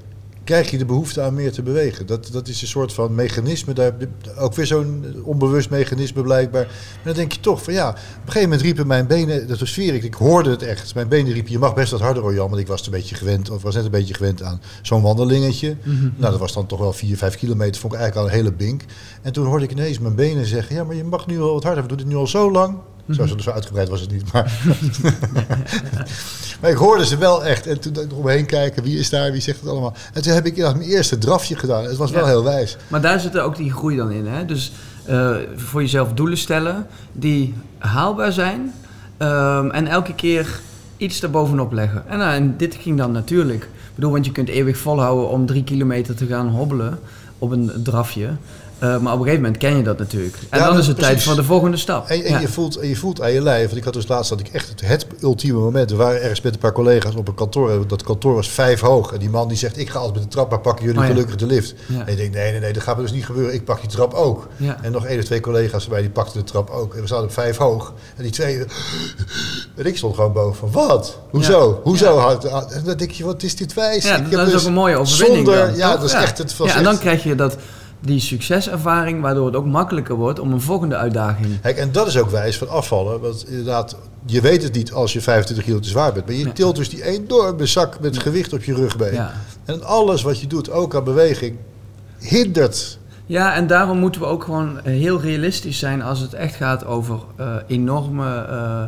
krijg 0.43 0.71
je 0.71 0.77
de 0.77 0.85
behoefte 0.85 1.21
aan 1.21 1.33
meer 1.33 1.51
te 1.51 1.62
bewegen. 1.62 2.05
Dat, 2.05 2.29
dat 2.31 2.47
is 2.47 2.62
een 2.62 2.67
soort 2.67 2.93
van 2.93 3.15
mechanisme, 3.15 3.73
daar, 3.73 3.93
ook 4.38 4.53
weer 4.53 4.65
zo'n 4.65 5.05
onbewust 5.23 5.69
mechanisme 5.69 6.21
blijkbaar. 6.21 6.65
Maar 6.65 7.03
dan 7.03 7.13
denk 7.13 7.31
je 7.31 7.39
toch 7.39 7.63
van 7.63 7.73
ja, 7.73 7.89
op 7.89 7.95
een 7.95 8.01
gegeven 8.25 8.41
moment 8.41 8.62
riepen 8.62 8.88
mijn 8.88 9.07
benen, 9.07 9.47
dat 9.47 9.59
was 9.59 9.69
sfeer, 9.69 9.93
ik 9.93 10.13
hoorde 10.13 10.50
het 10.50 10.62
echt. 10.62 10.95
Mijn 10.95 11.07
benen 11.07 11.33
riepen, 11.33 11.51
je 11.51 11.59
mag 11.59 11.73
best 11.73 11.91
wat 11.91 12.00
harder 12.00 12.23
hoor 12.23 12.33
Jan, 12.33 12.50
want 12.50 12.62
ik 12.62 12.67
was 12.67 12.77
het 12.77 12.85
een 12.85 13.00
beetje 13.00 13.15
gewend, 13.15 13.50
of 13.50 13.62
was 13.62 13.75
net 13.75 13.85
een 13.85 13.91
beetje 13.91 14.13
gewend 14.13 14.43
aan 14.43 14.62
zo'n 14.81 15.01
wandelingetje. 15.01 15.75
Nou, 16.17 16.31
dat 16.31 16.39
was 16.39 16.53
dan 16.53 16.65
toch 16.65 16.79
wel 16.79 16.93
4, 16.93 17.17
5 17.17 17.35
kilometer, 17.35 17.81
vond 17.81 17.93
ik 17.93 18.00
eigenlijk 18.00 18.29
al 18.29 18.38
een 18.38 18.43
hele 18.43 18.55
bink. 18.55 18.81
En 19.21 19.33
toen 19.33 19.45
hoorde 19.45 19.65
ik 19.65 19.71
ineens 19.71 20.00
mijn 20.00 20.15
benen 20.15 20.45
zeggen, 20.45 20.75
ja, 20.75 20.83
maar 20.83 20.95
je 20.95 21.03
mag 21.03 21.27
nu 21.27 21.38
wel 21.38 21.53
wat 21.53 21.63
harder, 21.63 21.81
we 21.81 21.89
doen 21.89 21.97
dit 21.97 22.07
nu 22.07 22.15
al 22.15 22.27
zo 22.27 22.51
lang. 22.51 22.77
Zo, 23.12 23.27
zo 23.38 23.50
uitgebreid 23.51 23.89
was 23.89 24.01
het 24.01 24.12
niet, 24.12 24.33
maar... 24.33 24.60
maar 26.62 26.69
ik 26.69 26.77
hoorde 26.77 27.05
ze 27.05 27.17
wel 27.17 27.45
echt. 27.45 27.67
En 27.67 27.79
toen 27.79 27.98
eromheen 27.98 28.45
kijken, 28.45 28.83
wie 28.83 29.00
is 29.00 29.10
daar, 29.10 29.31
wie 29.31 29.41
zegt 29.41 29.60
het 29.60 29.69
allemaal. 29.69 29.93
En 30.13 30.22
toen 30.22 30.33
heb 30.33 30.45
ik 30.45 30.57
mijn 30.57 30.81
eerste 30.81 31.17
drafje 31.17 31.55
gedaan. 31.55 31.83
Het 31.83 31.98
was 31.98 32.12
wel 32.12 32.25
heel 32.25 32.43
wijs. 32.43 32.77
Maar 32.88 33.01
daar 33.01 33.19
zit 33.19 33.36
er 33.36 33.41
ook 33.41 33.55
die 33.55 33.72
groei 33.72 33.95
dan 33.95 34.12
in. 34.12 34.27
Hè? 34.27 34.45
Dus 34.45 34.72
eh, 35.05 35.36
voor 35.55 35.81
jezelf 35.81 36.13
doelen 36.13 36.38
stellen 36.38 36.88
die 37.12 37.53
haalbaar 37.77 38.31
zijn. 38.31 38.74
ehm, 39.17 39.69
en 39.69 39.88
elke 39.88 40.15
keer 40.15 40.60
iets 40.98 41.19
daarbovenop 41.19 41.72
leggen. 41.72 42.03
En, 42.07 42.17
nou, 42.17 42.33
en 42.33 42.57
dit 42.57 42.75
ging 42.75 42.98
dan 42.98 43.12
natuurlijk. 43.12 43.63
Ik 43.63 43.95
bedoel, 43.95 44.12
want 44.12 44.25
je 44.25 44.31
kunt 44.31 44.50
eeuwig 44.50 44.77
volhouden 44.77 45.29
om 45.29 45.45
drie 45.45 45.63
kilometer 45.63 46.15
te 46.15 46.25
gaan 46.25 46.48
hobbelen 46.48 47.00
op 47.38 47.51
een 47.51 47.72
drafje. 47.83 48.29
Eh, 48.83 48.89
maar 48.89 49.13
op 49.13 49.19
een 49.19 49.25
gegeven 49.25 49.41
moment 49.41 49.57
ken 49.57 49.77
je 49.77 49.83
dat 49.83 49.97
natuurlijk. 49.97 50.35
En 50.49 50.59
Ja, 50.59 50.65
dan 50.67 50.77
is 50.77 50.87
het 50.87 50.97
tijd 50.99 51.23
voor 51.23 51.35
de 51.35 51.43
volgende 51.43 51.77
stap. 51.77 52.07
En, 52.07 52.23
en, 52.23 52.31
Ja. 52.31 52.39
je 52.39 52.47
voelt, 52.47 52.75
en 52.75 52.87
je 52.87 52.95
voelt 52.95 53.21
aan 53.21 53.31
je 53.31 53.41
lijf. 53.41 53.65
Want 53.65 53.77
ik 53.77 53.83
had 53.83 53.93
dus 53.93 54.07
laatst 54.07 54.29
dat 54.29 54.39
ik 54.39 54.47
echt 54.47 54.69
het, 54.69 54.81
het 54.81 55.05
ultieme 55.21 55.59
moment. 55.59 55.89
We 55.89 55.95
waren 55.95 56.21
ergens 56.21 56.41
met 56.41 56.53
een 56.53 56.59
paar 56.59 56.71
collega's 56.71 57.15
op 57.15 57.27
een 57.27 57.33
kantoor. 57.33 57.87
Dat 57.87 58.03
kantoor 58.03 58.35
was 58.35 58.49
vijf 58.49 58.79
hoog. 58.79 59.13
En 59.13 59.19
die 59.19 59.29
man 59.29 59.47
die 59.47 59.57
zegt, 59.57 59.77
ik 59.77 59.89
ga 59.89 59.97
altijd 59.97 60.15
met 60.15 60.23
de 60.23 60.29
trap, 60.29 60.49
maar 60.49 60.59
pakken 60.59 60.85
jullie 60.85 60.99
Oh 60.99 61.05
ja. 61.05 61.11
gelukkig 61.11 61.35
de 61.35 61.45
lift. 61.45 61.73
En 61.87 62.07
ik 62.07 62.17
denk, 62.17 62.33
nee, 62.33 62.51
nee, 62.51 62.59
nee, 62.59 62.73
dat 62.73 62.83
gaat 62.83 62.95
me 62.95 63.01
dus 63.01 63.11
niet 63.11 63.25
gebeuren. 63.25 63.53
Ik 63.53 63.65
pak 63.65 63.81
die 63.81 63.89
trap 63.89 64.13
ook. 64.13 64.47
En 64.81 64.91
nog 64.91 65.05
één 65.05 65.19
of 65.19 65.25
twee 65.25 65.39
collega's 65.39 65.83
erbij, 65.83 66.01
die 66.01 66.09
pakten 66.09 66.39
de 66.39 66.45
trap 66.45 66.69
ook. 66.69 66.95
En 66.95 67.01
we 67.01 67.07
zaten 67.07 67.25
op 67.25 67.33
vijf 67.33 67.57
hoog. 67.57 67.93
En 68.15 68.23
die 68.23 68.31
twee... 68.31 68.65
En 69.75 69.85
ik 69.85 69.97
stond 69.97 70.15
gewoon 70.15 70.33
boven 70.33 70.55
van, 70.55 70.71
wat? 70.87 71.19
Hoezo? 71.29 71.79
Hoezo? 71.83 72.37
En 72.69 72.83
dan 72.83 72.97
denk 72.97 73.11
je, 73.11 73.23
wat 73.23 73.43
is 73.43 73.55
dit 73.55 73.73
wijs? 73.73 74.03
Ja, 74.03 74.15
Ik 74.15 74.21
heb 74.21 74.31
dat 74.31 74.47
is 74.47 74.53
dus 74.53 74.61
ook 74.61 74.67
een 74.67 74.73
mooie 74.73 74.97
overwinning 74.97 75.45
Zonder, 75.45 75.67
dan, 75.67 75.75
ja, 75.75 75.95
dat 75.95 76.03
is 76.03 76.13
echt 76.13 76.37
het... 76.37 76.55
Ja, 76.63 76.75
en 76.75 76.83
dan 76.83 76.99
krijg 76.99 77.23
je 77.23 77.35
dat, 77.35 77.57
die 78.05 78.19
succeservaring, 78.19 79.22
waardoor 79.22 79.45
het 79.45 79.55
ook 79.55 79.65
makkelijker 79.65 80.15
wordt 80.15 80.39
om 80.39 80.51
een 80.51 80.62
volgende 80.62 80.95
uitdaging. 80.95 81.62
Kijk, 81.62 81.77
en 81.77 81.91
dat 81.91 82.07
is 82.07 82.17
ook 82.17 82.29
wijs 82.29 82.57
van 82.57 82.69
afvallen. 82.69 83.22
Want 83.22 83.48
inderdaad, 83.48 83.98
je 84.25 84.41
weet 84.41 84.63
het 84.63 84.74
niet 84.74 84.91
als 84.91 85.13
je 85.13 85.22
25 85.22 85.65
kilo 85.65 85.79
te 85.79 85.89
zwaar 85.89 86.13
bent. 86.13 86.25
Maar 86.25 86.36
je 86.36 86.51
tilt 86.51 86.75
dus 86.75 86.89
die 86.89 87.03
enorme 87.03 87.65
zak 87.65 88.00
met 88.00 88.17
gewicht 88.17 88.53
op 88.53 88.63
je 88.63 88.74
rugbeen. 88.74 89.13
Ja. 89.13 89.33
En 89.65 89.83
alles 89.83 90.22
wat 90.22 90.39
je 90.39 90.48
doet, 90.48 90.69
ook 90.69 90.95
aan 90.95 91.03
beweging, 91.03 91.57
hindert. 92.19 92.98
Ja, 93.25 93.53
en 93.53 93.67
daarom 93.67 93.98
moeten 93.98 94.22
we 94.22 94.27
ook 94.27 94.43
gewoon 94.43 94.79
heel 94.83 95.22
realistisch 95.22 95.79
zijn 95.79 96.01
als 96.01 96.19
het 96.19 96.33
echt 96.33 96.55
gaat 96.55 96.86
over 96.86 97.19
eh, 97.36 97.55
enorme 97.67 98.36
eh, 98.36 98.83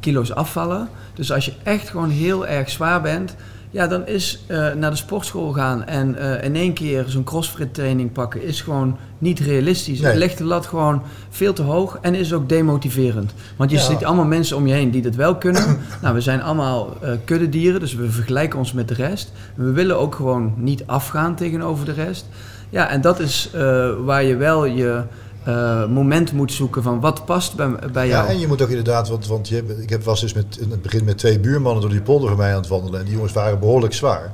kilo's 0.00 0.32
afvallen. 0.32 0.88
Dus 1.14 1.32
als 1.32 1.44
je 1.44 1.52
echt 1.62 1.88
gewoon 1.88 2.10
heel 2.10 2.46
erg 2.46 2.70
zwaar 2.70 3.00
bent, 3.00 3.34
Ja, 3.72 3.86
dan 3.86 4.06
is 4.06 4.42
eh, 4.46 4.72
naar 4.72 4.90
de 4.90 4.96
sportschool 4.96 5.52
gaan 5.52 5.84
en 5.84 6.16
eh, 6.18 6.44
in 6.44 6.56
één 6.56 6.72
keer 6.72 7.04
zo'n 7.06 7.24
crossfit 7.24 7.74
training 7.74 8.12
pakken 8.12 8.42
is 8.42 8.60
gewoon 8.60 8.96
niet 9.18 9.38
realistisch. 9.40 10.00
Nee. 10.00 10.10
Het 10.10 10.18
legt 10.18 10.38
de 10.38 10.44
lat 10.44 10.66
gewoon 10.66 11.02
veel 11.30 11.52
te 11.52 11.62
hoog 11.62 11.98
en 12.00 12.14
is 12.14 12.32
ook 12.32 12.48
demotiverend. 12.48 13.34
Want 13.56 13.70
je 13.70 13.76
Ja. 13.76 13.82
ziet 13.82 14.04
allemaal 14.04 14.24
mensen 14.24 14.56
om 14.56 14.66
je 14.66 14.74
heen 14.74 14.90
die 14.90 15.02
dat 15.02 15.14
wel 15.14 15.36
kunnen. 15.36 15.78
nou, 16.02 16.14
we 16.14 16.20
zijn 16.20 16.42
allemaal 16.42 16.96
eh 17.02 17.10
kuddedieren, 17.24 17.80
dus 17.80 17.94
we 17.94 18.10
vergelijken 18.10 18.58
ons 18.58 18.72
met 18.72 18.88
de 18.88 18.94
rest. 18.94 19.32
We 19.54 19.70
willen 19.70 19.98
ook 19.98 20.14
gewoon 20.14 20.54
niet 20.56 20.82
afgaan 20.86 21.34
tegenover 21.34 21.84
de 21.84 21.92
rest. 21.92 22.26
Ja, 22.70 22.88
en 22.88 23.00
dat 23.00 23.20
is 23.20 23.50
waar 24.04 24.22
je 24.24 24.36
wel 24.36 24.64
je 24.64 25.02
eh, 25.44 25.86
moment 25.86 26.32
moet 26.32 26.52
zoeken 26.52 26.82
van 26.82 27.00
wat 27.00 27.24
past 27.24 27.56
bij, 27.56 27.68
bij 27.92 28.06
Ja, 28.06 28.12
jou. 28.16 28.28
en 28.28 28.38
je 28.38 28.46
moet 28.46 28.62
ook 28.62 28.68
inderdaad, 28.68 29.08
want, 29.08 29.26
want 29.26 29.48
je 29.48 29.54
hebt, 29.54 29.82
ik 29.82 29.90
heb, 29.90 30.04
was 30.04 30.20
dus 30.20 30.32
met, 30.32 30.58
in 30.60 30.70
het 30.70 30.82
begin 30.82 31.04
met 31.04 31.18
twee 31.18 31.38
buurmannen 31.40 31.80
door 31.82 31.90
die 31.90 32.00
polder 32.02 32.28
van 32.28 32.38
mij 32.38 32.50
aan 32.50 32.60
het 32.60 32.68
wandelen. 32.68 32.98
En 32.98 33.04
die 33.04 33.14
jongens 33.14 33.32
waren 33.32 33.58
behoorlijk 33.58 33.94
zwaar. 33.94 34.32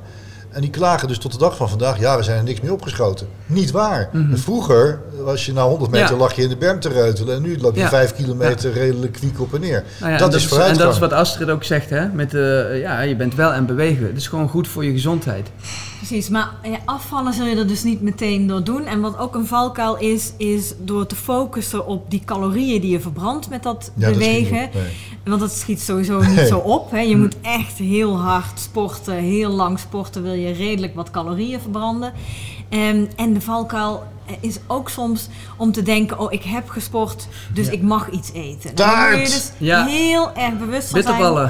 En 0.49 0.61
die 0.61 0.69
klagen 0.69 1.07
dus 1.07 1.17
tot 1.17 1.31
de 1.31 1.37
dag 1.37 1.55
van 1.55 1.69
vandaag, 1.69 1.99
ja, 1.99 2.17
we 2.17 2.23
zijn 2.23 2.37
er 2.37 2.43
niks 2.43 2.61
meer 2.61 2.71
opgeschoten. 2.71 3.27
Niet 3.45 3.71
waar. 3.71 4.09
Mhm. 4.13 4.35
Vroeger 4.37 4.99
was 5.23 5.45
je 5.45 5.53
na 5.53 5.63
100 5.63 5.91
meter 5.91 6.09
Ja. 6.11 6.17
lag 6.17 6.33
je 6.33 6.41
in 6.41 6.49
de 6.49 6.57
berm 6.57 6.79
te 6.79 6.89
reutelen. 6.89 7.35
En 7.35 7.41
nu 7.41 7.57
loop 7.59 7.73
je 7.75 7.79
Ja. 7.81 7.89
5 7.89 8.13
kilometer 8.15 8.71
redelijk 8.73 9.13
kwiek 9.13 9.39
op 9.41 9.53
en 9.53 9.61
neer. 9.61 9.83
Nou 9.99 10.11
ja, 10.11 10.17
dat 10.17 10.29
en 10.29 10.35
is 10.37 10.43
en 10.43 10.49
vooruitgang. 10.49 10.83
dat 10.83 10.93
is 10.93 10.99
wat 10.99 11.13
Astrid 11.13 11.49
ook 11.49 11.63
zegt, 11.63 11.89
hè? 11.89 12.07
Met, 12.07 12.33
eh, 12.33 12.79
ja, 12.81 13.01
je 13.01 13.15
bent 13.15 13.35
wel 13.35 13.49
aan 13.51 13.65
bewegen. 13.65 14.05
Het 14.07 14.17
is 14.17 14.27
gewoon 14.27 14.49
goed 14.49 14.67
voor 14.67 14.85
je 14.85 14.91
gezondheid. 14.91 15.47
Precies, 15.99 16.29
maar 16.29 16.53
afvallen 16.85 17.33
zul 17.33 17.45
je 17.45 17.55
er 17.55 17.67
dus 17.67 17.83
niet 17.83 18.01
meteen 18.01 18.47
door 18.47 18.63
doen. 18.63 18.85
En 18.85 19.01
wat 19.01 19.17
ook 19.17 19.35
een 19.35 19.45
valkuil 19.45 19.97
is, 19.97 20.33
is 20.37 20.73
door 20.79 21.05
te 21.05 21.15
focussen 21.15 21.87
op 21.87 22.11
die 22.11 22.21
calorieën 22.25 22.81
die 22.81 22.91
je 22.91 22.99
verbrandt 22.99 23.49
met 23.49 23.63
dat 23.63 23.91
Ja, 23.95 24.09
bewegen. 24.09 24.69
nee. 24.73 24.91
Want 25.25 25.39
dat 25.41 25.51
schiet 25.51 25.81
sowieso 25.81 26.19
niet 26.19 26.35
Nee. 26.35 26.47
zo 26.47 26.57
op. 26.57 26.91
Hè. 26.91 26.99
Je 26.99 27.17
moet 27.17 27.35
echt 27.41 27.77
heel 27.77 28.17
hard 28.19 28.59
sporten, 28.59 29.13
heel 29.13 29.49
lang 29.49 29.79
sporten, 29.79 30.23
wil 30.23 30.33
je 30.33 30.51
redelijk 30.51 30.95
wat 30.95 31.11
calorieën 31.11 31.59
verbranden. 31.59 32.13
Ehm, 32.69 33.05
en 33.15 33.33
de 33.33 33.41
valkuil 33.41 34.03
is 34.39 34.57
ook 34.67 34.89
soms 34.89 35.27
om 35.57 35.71
te 35.71 35.83
denken, 35.83 36.19
oh 36.19 36.31
ik 36.31 36.43
heb 36.43 36.69
gesport, 36.69 37.27
dus 37.53 37.67
ik 37.69 37.81
mag 37.81 38.09
iets 38.09 38.31
eten. 38.33 38.75
Daar 38.75 39.17
moet 39.17 39.19
je 39.19 39.27
Taart! 39.27 39.43
dus 39.43 39.51
Ja. 39.57 39.85
heel 39.85 40.33
erg 40.33 40.57
bewust 40.57 40.89
van 40.89 41.01
zijn. 41.01 41.21
Dat 41.21 41.33
het 41.37 41.47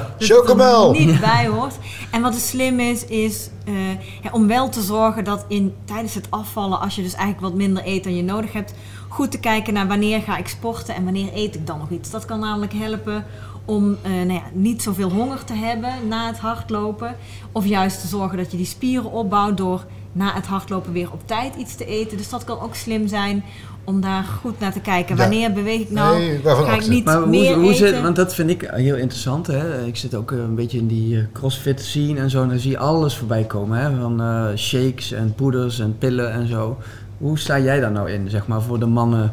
er 0.96 1.06
niet 1.06 1.20
bij 1.20 1.46
hoort. 1.46 1.74
En 2.10 2.22
wat 2.22 2.32
dus 2.32 2.48
slim 2.48 2.80
is, 2.80 3.04
is 3.04 3.50
eh, 3.64 3.90
ja, 4.22 4.30
om 4.32 4.46
wel 4.46 4.68
te 4.68 4.82
zorgen 4.82 5.24
dat 5.24 5.44
in, 5.48 5.74
tijdens 5.84 6.14
het 6.14 6.26
afvallen, 6.30 6.80
als 6.80 6.94
je 6.94 7.02
dus 7.02 7.14
eigenlijk 7.14 7.42
wat 7.42 7.54
minder 7.54 7.86
eet 7.86 8.04
dan 8.04 8.16
je 8.16 8.22
nodig 8.22 8.52
hebt, 8.52 8.74
goed 9.08 9.30
te 9.30 9.38
kijken 9.38 9.74
naar 9.74 9.88
wanneer 9.88 10.22
ga 10.22 10.36
ik 10.36 10.48
sporten 10.48 10.94
en 10.94 11.04
wanneer 11.04 11.28
eet 11.34 11.54
ik 11.54 11.66
dan 11.66 11.78
nog 11.78 11.90
iets. 11.90 12.10
Dat 12.10 12.24
kan 12.24 12.40
namelijk 12.40 12.72
helpen 12.72 13.24
om 13.64 13.96
eh, 14.02 14.10
nou 14.10 14.32
ja, 14.32 14.42
niet 14.52 14.82
zoveel 14.82 15.10
honger 15.10 15.44
te 15.44 15.54
hebben 15.54 16.08
na 16.08 16.26
het 16.26 16.38
hardlopen. 16.38 17.16
Of 17.52 17.66
juist 17.66 18.00
te 18.00 18.06
zorgen 18.06 18.38
dat 18.38 18.50
je 18.50 18.56
die 18.56 18.66
spieren 18.66 19.10
opbouwt 19.10 19.56
door 19.56 19.84
na 20.12 20.34
het 20.34 20.46
hardlopen 20.46 20.92
weer 20.92 21.12
op 21.12 21.20
tijd 21.26 21.54
iets 21.54 21.74
te 21.76 21.86
eten. 21.86 22.16
Dus 22.16 22.28
dat 22.28 22.44
kan 22.44 22.60
ook 22.60 22.74
slim 22.74 23.08
zijn 23.08 23.44
om 23.84 24.00
daar 24.00 24.24
goed 24.24 24.60
naar 24.60 24.72
te 24.72 24.80
kijken. 24.80 25.16
Ja. 25.16 25.22
Wanneer 25.22 25.52
beweeg 25.52 25.80
ik 25.80 25.90
nou? 25.90 26.18
Nee, 26.18 26.40
ga 26.42 26.74
ik 26.74 26.88
niet 26.88 27.04
Maar 27.04 27.28
meer 27.28 27.54
hoe 27.54 27.64
eten? 27.64 27.76
zit, 27.88 28.02
want 28.02 28.16
dat 28.16 28.34
vind 28.34 28.50
ik 28.50 28.70
heel 28.72 28.96
interessant. 28.96 29.46
Hè? 29.46 29.84
Ik 29.86 29.96
zit 29.96 30.14
ook 30.14 30.32
eh, 30.32 30.38
een 30.38 30.54
beetje 30.54 30.78
in 30.78 30.86
die 30.86 31.16
eh, 31.16 31.22
crossfit 31.32 31.80
scene 31.80 32.20
en 32.20 32.30
zo. 32.30 32.42
En 32.42 32.48
dan 32.48 32.58
zie 32.58 32.70
je 32.70 32.78
alles 32.78 33.16
voorbij 33.16 33.44
komen. 33.44 33.78
Hè? 33.78 34.00
Van 34.00 34.20
eh, 34.20 34.46
shakes 34.56 35.12
en 35.12 35.34
poeders 35.34 35.78
en 35.78 35.98
pillen 35.98 36.32
en 36.32 36.46
zo. 36.46 36.78
Hoe 37.18 37.38
sta 37.38 37.58
jij 37.58 37.80
daar 37.80 37.92
nou 37.92 38.10
in, 38.10 38.30
zeg 38.30 38.46
maar, 38.46 38.62
voor 38.62 38.78
de 38.78 38.86
mannen 38.86 39.32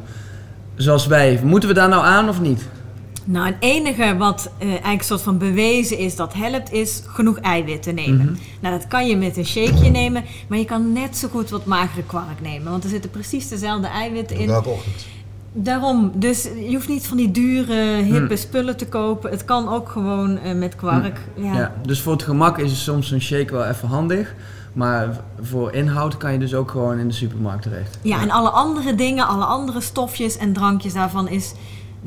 zoals 0.76 1.08
wij? 1.08 1.40
Moeten 1.44 1.70
we 1.70 1.76
daar 1.76 1.90
nou 1.90 2.06
aan 2.06 2.30
of 2.30 2.42
niet? 2.42 2.68
Nou, 3.30 3.46
het 3.46 3.56
enige 3.60 4.18
wat 4.18 4.52
eh, 4.58 4.70
eigenlijk 4.70 5.04
soort 5.04 5.22
van 5.22 5.38
bewezen 5.38 5.98
is 5.98 6.16
dat 6.16 6.34
helpt, 6.34 6.72
is 6.72 7.02
genoeg 7.08 7.38
eiwitten 7.38 7.96
nemen. 7.96 8.26
Mhm. 8.26 8.34
Nou, 8.60 8.78
dat 8.78 8.88
kan 8.88 9.08
je 9.08 9.18
met 9.18 9.38
een 9.38 9.46
shakeje 9.46 9.90
nemen, 9.90 10.24
maar 10.48 10.58
je 10.58 10.66
kan 10.66 10.92
net 10.94 11.18
zo 11.18 11.28
goed 11.28 11.50
wat 11.50 11.66
magere 11.66 12.04
kwark 12.04 12.42
nemen. 12.42 12.72
Want 12.72 12.84
er 12.84 12.90
zitten 12.90 13.10
precies 13.10 13.48
dezelfde 13.48 13.88
eiwitten 13.88 14.38
in. 14.38 14.50
Elke 14.50 14.70
ochtend. 14.70 15.06
Daarom, 15.54 16.12
dus 16.16 16.44
je 16.44 16.74
hoeft 16.74 16.88
niet 16.88 17.08
van 17.08 17.18
die 17.18 17.32
dure, 17.32 17.76
hippe 17.96 18.18
Hmm. 18.28 18.38
spullen 18.38 18.78
te 18.78 18.88
kopen. 18.88 19.32
Het 19.32 19.46
kan 19.46 19.70
ook 19.70 19.90
gewoon 19.90 20.38
eh, 20.38 20.56
met 20.56 20.76
kwark. 20.76 21.20
Ja. 21.36 21.54
Ja. 21.54 21.74
dus 21.86 22.02
voor 22.02 22.14
het 22.14 22.24
gemak 22.24 22.58
is 22.58 22.84
soms 22.84 23.12
een 23.12 23.22
shake 23.22 23.54
wel 23.54 23.66
even 23.66 23.88
handig. 23.88 24.36
Maar 24.74 25.20
voor 25.42 25.74
inhoud 25.74 26.18
kan 26.18 26.32
je 26.32 26.40
dus 26.40 26.54
ook 26.54 26.72
gewoon 26.72 26.98
in 27.00 27.08
de 27.08 27.14
supermarkt 27.14 27.62
terecht. 27.64 27.98
Ja, 28.02 28.22
en 28.22 28.32
alle 28.32 28.50
andere 28.50 28.96
dingen, 28.96 29.28
alle 29.28 29.44
andere 29.44 29.82
stofjes 29.82 30.38
en 30.38 30.54
drankjes 30.54 30.94
daarvan 30.94 31.28
is... 31.28 31.54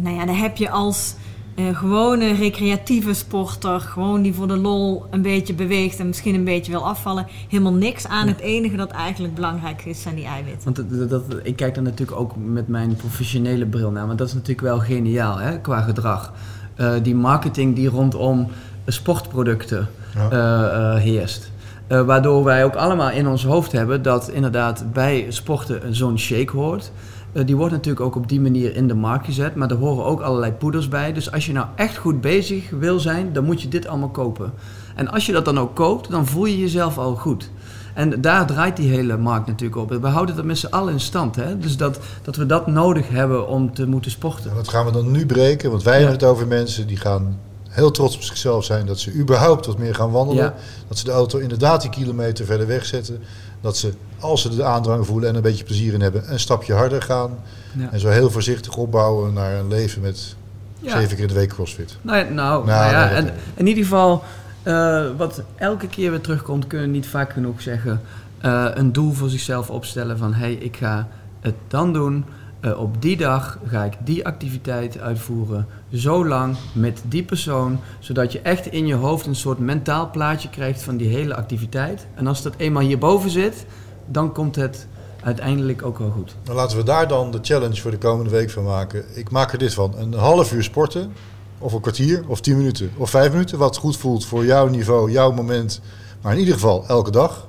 Nou 0.00 0.16
ja, 0.16 0.26
daar 0.26 0.38
heb 0.38 0.56
je 0.56 0.70
als 0.70 1.14
eh, 1.54 1.76
gewone 1.76 2.34
recreatieve 2.34 3.14
sporter... 3.14 3.80
gewoon 3.80 4.22
die 4.22 4.34
voor 4.34 4.48
de 4.48 4.56
lol 4.56 5.04
een 5.10 5.22
beetje 5.22 5.54
beweegt 5.54 5.98
en 5.98 6.06
misschien 6.06 6.34
een 6.34 6.44
beetje 6.44 6.72
wil 6.72 6.86
afvallen... 6.86 7.26
helemaal 7.48 7.72
niks 7.72 8.06
aan. 8.06 8.28
Het 8.28 8.40
enige 8.40 8.76
dat 8.76 8.90
eigenlijk 8.90 9.34
belangrijk 9.34 9.84
is, 9.84 10.02
zijn 10.02 10.14
die 10.14 10.26
eiwitten. 10.26 10.74
Want 10.74 10.90
dat, 10.98 11.10
dat, 11.10 11.40
ik 11.42 11.56
kijk 11.56 11.74
daar 11.74 11.84
natuurlijk 11.84 12.20
ook 12.20 12.32
met 12.36 12.68
mijn 12.68 12.96
professionele 12.96 13.66
bril 13.66 13.90
naar. 13.90 14.06
Want 14.06 14.18
dat 14.18 14.28
is 14.28 14.34
natuurlijk 14.34 14.60
wel 14.60 14.78
geniaal 14.78 15.38
hè, 15.38 15.60
qua 15.60 15.80
gedrag. 15.80 16.32
Eh, 16.74 16.92
die 17.02 17.14
marketing 17.14 17.74
die 17.74 17.88
rondom 17.88 18.48
sportproducten 18.86 19.88
Ja. 20.14 20.30
eh, 20.30 20.94
eh, 20.94 21.02
heerst. 21.02 21.50
Eh, 21.86 22.02
waardoor 22.02 22.44
wij 22.44 22.64
ook 22.64 22.74
allemaal 22.74 23.10
in 23.10 23.28
ons 23.28 23.44
hoofd 23.44 23.72
hebben 23.72 24.02
dat 24.02 24.28
inderdaad 24.28 24.92
bij 24.92 25.26
sporten 25.28 25.94
zo'n 25.94 26.18
shake 26.18 26.56
hoort. 26.56 26.92
Eh, 27.32 27.46
die 27.46 27.56
wordt 27.56 27.72
natuurlijk 27.72 28.04
ook 28.04 28.16
op 28.16 28.28
die 28.28 28.40
manier 28.40 28.76
in 28.76 28.88
de 28.88 28.94
markt 28.94 29.24
gezet, 29.24 29.54
maar 29.54 29.70
er 29.70 29.76
horen 29.76 30.04
ook 30.04 30.20
allerlei 30.20 30.52
poeders 30.52 30.88
bij. 30.88 31.12
Dus 31.12 31.32
als 31.32 31.46
je 31.46 31.52
nou 31.52 31.66
echt 31.76 31.96
goed 31.96 32.20
bezig 32.20 32.70
wil 32.70 33.00
zijn, 33.00 33.32
dan 33.32 33.44
moet 33.44 33.62
je 33.62 33.68
dit 33.68 33.86
allemaal 33.86 34.08
kopen. 34.08 34.52
En 34.94 35.08
als 35.08 35.26
je 35.26 35.32
dat 35.32 35.44
dan 35.44 35.58
ook 35.58 35.74
koopt, 35.76 36.10
dan 36.10 36.26
voel 36.26 36.44
je 36.44 36.58
jezelf 36.58 36.98
al 36.98 37.14
goed. 37.16 37.50
En 37.94 38.20
daar 38.20 38.46
draait 38.46 38.76
die 38.76 38.90
hele 38.90 39.16
markt 39.16 39.46
natuurlijk 39.46 39.80
op. 39.80 39.90
We 40.00 40.08
houden 40.08 40.36
dat 40.36 40.44
met 40.44 40.58
z'n 40.58 40.66
allen 40.66 40.92
in 40.92 41.00
stand. 41.00 41.36
Hè? 41.36 41.58
Dus 41.58 41.76
dat, 41.76 41.98
dat 42.22 42.36
we 42.36 42.46
dat 42.46 42.66
nodig 42.66 43.08
hebben 43.08 43.48
om 43.48 43.74
te 43.74 43.86
moeten 43.86 44.10
sporten. 44.10 44.50
En 44.50 44.56
dat 44.56 44.68
gaan 44.68 44.86
we 44.86 44.92
dan 44.92 45.10
nu 45.10 45.26
breken, 45.26 45.70
want 45.70 45.82
wij 45.82 45.92
Ja. 45.92 45.98
hebben 46.00 46.18
het 46.18 46.28
over 46.28 46.46
mensen 46.46 46.86
die 46.86 46.96
gaan 46.96 47.38
heel 47.68 47.90
trots 47.90 48.16
op 48.16 48.22
zichzelf 48.22 48.64
zijn 48.64 48.86
dat 48.86 48.98
ze 48.98 49.12
überhaupt 49.14 49.66
wat 49.66 49.78
meer 49.78 49.94
gaan 49.94 50.10
wandelen. 50.10 50.44
Ja. 50.44 50.54
Dat 50.88 50.98
ze 50.98 51.04
de 51.04 51.10
auto 51.10 51.38
inderdaad 51.38 51.80
die 51.80 51.90
kilometer 51.90 52.44
verder 52.44 52.66
wegzetten. 52.66 53.18
Dat 53.60 53.76
ze, 53.76 53.92
als 54.18 54.42
ze 54.42 54.56
de 54.56 54.64
aandrang 54.64 55.06
voelen 55.06 55.28
en 55.28 55.34
een 55.34 55.42
beetje 55.42 55.64
plezier 55.64 55.92
in 55.92 56.00
hebben, 56.00 56.32
een 56.32 56.40
stapje 56.40 56.72
harder 56.74 57.02
gaan. 57.02 57.38
Ja. 57.78 57.88
En 57.92 58.00
zo 58.00 58.08
heel 58.08 58.30
voorzichtig 58.30 58.76
opbouwen 58.76 59.32
naar 59.32 59.54
een 59.54 59.68
leven 59.68 60.02
met 60.02 60.36
Ja. 60.78 60.90
zeven 61.00 61.08
keer 61.16 61.20
in 61.22 61.28
de 61.28 61.34
week 61.34 61.48
crossfit. 61.48 61.96
Nou, 62.02 62.18
ja, 62.18 62.22
nou, 62.24 62.34
Nou, 62.34 62.66
nou 62.66 62.90
ja, 62.92 63.06
nee, 63.08 63.16
en 63.16 63.32
in 63.54 63.66
ieder 63.66 63.82
geval, 63.84 64.22
eh, 64.62 65.04
wat 65.16 65.42
elke 65.56 65.86
keer 65.86 66.10
weer 66.10 66.20
terugkomt, 66.20 66.66
kunnen 66.66 66.86
we 66.86 66.92
niet 66.92 67.06
vaak 67.08 67.32
genoeg 67.32 67.60
zeggen. 67.62 68.00
eh, 68.40 68.66
een 68.74 68.92
doel 68.92 69.12
voor 69.12 69.28
zichzelf 69.28 69.70
opstellen 69.70 70.18
van, 70.18 70.32
hé, 70.34 70.40
hey, 70.40 70.52
ik 70.54 70.76
ga 70.76 71.08
het 71.40 71.54
dan 71.68 71.92
doen. 71.92 72.24
Eh, 72.60 72.80
op 72.80 73.02
die 73.02 73.16
dag 73.16 73.58
ga 73.66 73.84
ik 73.84 73.92
die 74.04 74.26
activiteit 74.26 74.98
uitvoeren. 74.98 75.66
Zo 75.92 76.26
lang 76.26 76.56
met 76.72 77.02
die 77.08 77.22
persoon. 77.22 77.78
Zodat 77.98 78.32
je 78.32 78.40
echt 78.40 78.66
in 78.66 78.86
je 78.86 78.94
hoofd 78.94 79.26
een 79.26 79.34
soort 79.34 79.58
mentaal 79.58 80.10
plaatje 80.10 80.50
krijgt 80.50 80.82
van 80.82 80.96
die 80.96 81.08
hele 81.08 81.34
activiteit. 81.34 82.06
En 82.14 82.26
als 82.26 82.42
dat 82.42 82.54
eenmaal 82.56 82.82
hierboven 82.82 83.30
zit, 83.30 83.66
dan 84.06 84.32
komt 84.32 84.56
het 84.56 84.86
uiteindelijk 85.22 85.82
ook 85.84 85.98
wel 85.98 86.10
goed. 86.10 86.34
Dan 86.42 86.54
laten 86.54 86.76
we 86.76 86.82
daar 86.82 87.08
dan 87.08 87.30
de 87.30 87.38
challenge 87.42 87.80
voor 87.80 87.90
de 87.90 87.98
komende 87.98 88.30
week 88.30 88.50
van 88.50 88.64
maken. 88.64 89.04
Ik 89.14 89.30
maak 89.30 89.52
er 89.52 89.58
dit 89.58 89.74
van. 89.74 89.94
Een 89.96 90.12
half 90.12 90.52
uur 90.52 90.62
sporten. 90.62 91.12
Of 91.58 91.72
een 91.72 91.80
kwartier, 91.80 92.24
of 92.26 92.40
tien 92.40 92.56
minuten, 92.56 92.90
of 92.96 93.10
vijf 93.10 93.32
minuten. 93.32 93.58
Wat 93.58 93.76
goed 93.76 93.96
voelt 93.96 94.26
voor 94.26 94.44
jouw 94.44 94.68
niveau, 94.68 95.10
jouw 95.10 95.32
moment. 95.32 95.80
Maar 96.22 96.32
in 96.32 96.38
ieder 96.38 96.54
geval 96.54 96.84
elke 96.86 97.10
dag. 97.10 97.48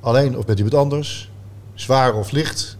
Alleen 0.00 0.36
of 0.38 0.46
met 0.46 0.56
iemand 0.56 0.74
anders. 0.76 1.30
Zwaar 1.74 2.14
of 2.14 2.30
licht. 2.30 2.77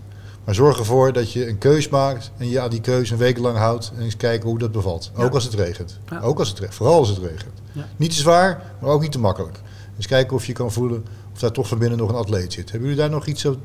Maar 0.49 0.57
zorg 0.57 0.79
ervoor 0.79 1.13
dat 1.13 1.33
je 1.33 1.49
een 1.49 1.59
keus 1.59 1.89
maakt. 1.89 2.31
En 2.37 2.49
je 2.49 2.61
aan 2.61 2.71
die 2.71 2.81
keus 2.81 3.11
een 3.11 3.17
week 3.17 3.39
lang 3.39 3.57
houdt. 3.57 3.93
En 3.97 4.03
eens 4.03 4.17
kijken 4.17 4.49
hoe 4.49 4.59
dat 4.59 4.73
bevalt. 4.73 5.11
Ja. 5.17 5.23
Ook 5.25 5.35
als 5.35 5.45
het 5.45 5.55
regent. 5.55 5.99
Ja. 6.11 6.21
Ook 6.21 6.39
als 6.39 6.49
het 6.49 6.59
regent. 6.59 6.77
Vooral 6.77 6.99
als 6.99 7.09
het 7.09 7.19
regent. 7.19 7.53
Ja. 7.73 7.87
Niet 7.97 8.11
te 8.11 8.17
zwaar, 8.17 8.63
maar 8.81 8.91
ook 8.91 9.01
niet 9.01 9.13
te 9.13 9.19
makkelijk. 9.19 9.61
Eens 9.97 10.07
kijken 10.07 10.37
of 10.37 10.47
je 10.47 10.53
kan 10.53 10.73
voelen 10.73 11.05
of 11.33 11.39
daar 11.39 11.53
toch 11.53 11.69
van 11.69 11.79
binnen 11.79 11.99
nog 11.99 12.09
een 12.09 12.15
atleet 12.15 12.53
zit. 12.53 12.71
Hebben 12.71 12.89
jullie 12.89 13.03
daar 13.03 13.11
nog 13.13 13.27
iets 13.27 13.47
aan 13.47 13.57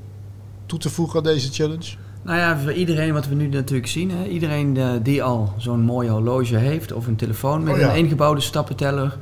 toe 0.65 0.79
te 0.79 0.89
voegen 0.89 1.17
aan 1.17 1.23
deze 1.23 1.51
challenge? 1.51 1.95
Nou 2.21 2.37
ja, 2.37 2.59
voor 2.59 2.73
iedereen 2.73 3.13
wat 3.13 3.27
we 3.27 3.35
nu 3.35 3.47
natuurlijk 3.47 3.87
zien, 3.87 4.11
hè, 4.11 4.25
iedereen 4.25 4.77
eh, 4.77 4.89
die 5.03 5.23
al 5.23 5.53
zo'n 5.57 5.81
mooi 5.81 6.09
horloge 6.09 6.55
heeft 6.55 6.91
of 6.93 7.07
een 7.07 7.15
telefoon 7.15 7.63
met 7.63 7.73
Oh 7.73 7.79
een 7.81 7.95
ingebouwde 7.95 8.41
stappenteller, 8.41 9.17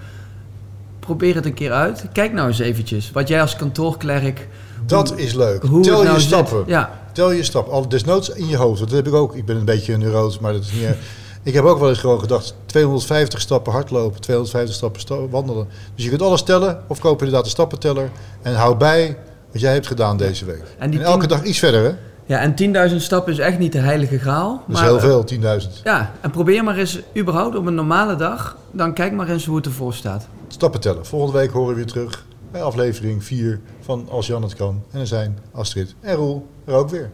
probeer 1.00 1.36
het 1.36 1.46
een 1.46 1.54
keer 1.54 1.72
uit. 1.72 2.06
Kijk 2.14 2.34
nou 2.34 2.48
eens 2.48 2.60
eventjes, 2.60 3.12
wat 3.12 3.28
jij 3.28 3.42
als 3.42 3.56
kantoorklerk, 3.56 4.48
Dat 4.86 5.10
hoe- 5.10 5.22
is 5.22 5.34
leuk. 5.34 5.64
hoe 5.64 5.84
Tel 5.84 5.98
je 6.00 6.04
nou 6.08 6.20
zit. 6.20 6.28
stappen. 6.28 6.64
Ja, 6.68 7.01
Tel 7.14 7.32
je 7.32 7.44
stappen. 7.44 7.74
Al 7.74 7.90
desnoods 7.90 8.30
in 8.30 8.48
je 8.48 8.58
hoofd. 8.58 8.80
Dat 8.80 8.92
heb 8.92 9.08
ik 9.08 9.14
ook. 9.14 9.36
Ik 9.36 9.46
ben 9.46 9.56
een 9.58 9.66
beetje 9.66 9.94
een 9.94 10.00
neuroot, 10.00 10.40
maar 10.40 10.54
dat 10.54 10.62
is 10.62 10.72
niet 10.72 10.84
erg. 10.84 10.98
Ik 11.44 11.54
heb 11.54 11.64
ook 11.64 11.80
wel 11.80 11.90
eens 11.90 12.00
gewoon 12.00 12.20
gedacht, 12.20 12.56
250 12.66 13.42
stappen 13.42 13.72
hardlopen, 13.74 14.22
250 14.22 14.76
stappen 14.76 15.02
sta- 15.02 15.28
wandelen. 15.28 15.68
Dus 15.96 16.04
je 16.04 16.10
kunt 16.10 16.22
alles 16.22 16.44
tellen, 16.44 16.84
of 16.88 17.00
koop 17.00 17.18
inderdaad 17.20 17.44
een 17.46 17.50
stappenteller. 17.52 18.10
En 18.42 18.54
hou 18.56 18.76
bij 18.78 19.18
wat 19.52 19.62
jij 19.62 19.74
hebt 19.74 19.88
gedaan 19.88 20.18
deze 20.18 20.46
week. 20.46 20.64
En 20.78 21.02
elke 21.02 21.20
tien- 21.20 21.30
dag 21.30 21.44
iets 21.44 21.60
verder, 21.60 21.84
hè? 21.84 21.92
ja 22.26 22.40
en 22.40 22.90
10.000 22.92 22.96
stappen 22.96 23.34
is 23.34 23.40
echt 23.40 23.60
niet 23.60 23.72
de 23.72 23.78
heilige 23.80 24.20
graal. 24.20 24.50
Dat 24.68 24.76
is 24.76 24.82
maar, 24.82 24.84
heel 24.84 24.98
eh, 24.98 25.04
veel, 25.04 25.26
10.000. 25.62 25.82
Ja, 25.84 26.12
en 26.22 26.32
probeer 26.32 26.64
maar 26.64 26.78
eens 26.78 27.00
überhaupt 27.18 27.56
op 27.56 27.66
een 27.66 27.76
normale 27.76 28.16
dag, 28.16 28.58
dan 28.72 28.94
kijk 28.94 29.12
maar 29.14 29.30
eens 29.30 29.46
hoe 29.46 29.56
het 29.56 29.66
ervoor 29.66 29.94
staat. 29.94 30.28
Stappen 30.48 30.80
tellen. 30.80 31.06
Volgende 31.06 31.38
week 31.40 31.52
horen 31.52 31.70
we 31.70 31.76
weer 31.76 31.86
terug. 31.86 32.26
bij 32.52 32.62
aflevering 32.64 33.24
4 33.24 33.60
van 33.84 34.10
Als 34.10 34.28
Jan 34.28 34.42
het 34.42 34.56
kan. 34.56 34.84
En 34.92 35.00
er 35.00 35.08
zijn 35.08 35.40
Astrid 35.52 35.96
en 36.00 36.16
Roel 36.16 36.48
er 36.66 36.74
ook 36.74 36.90
weer. 36.90 37.10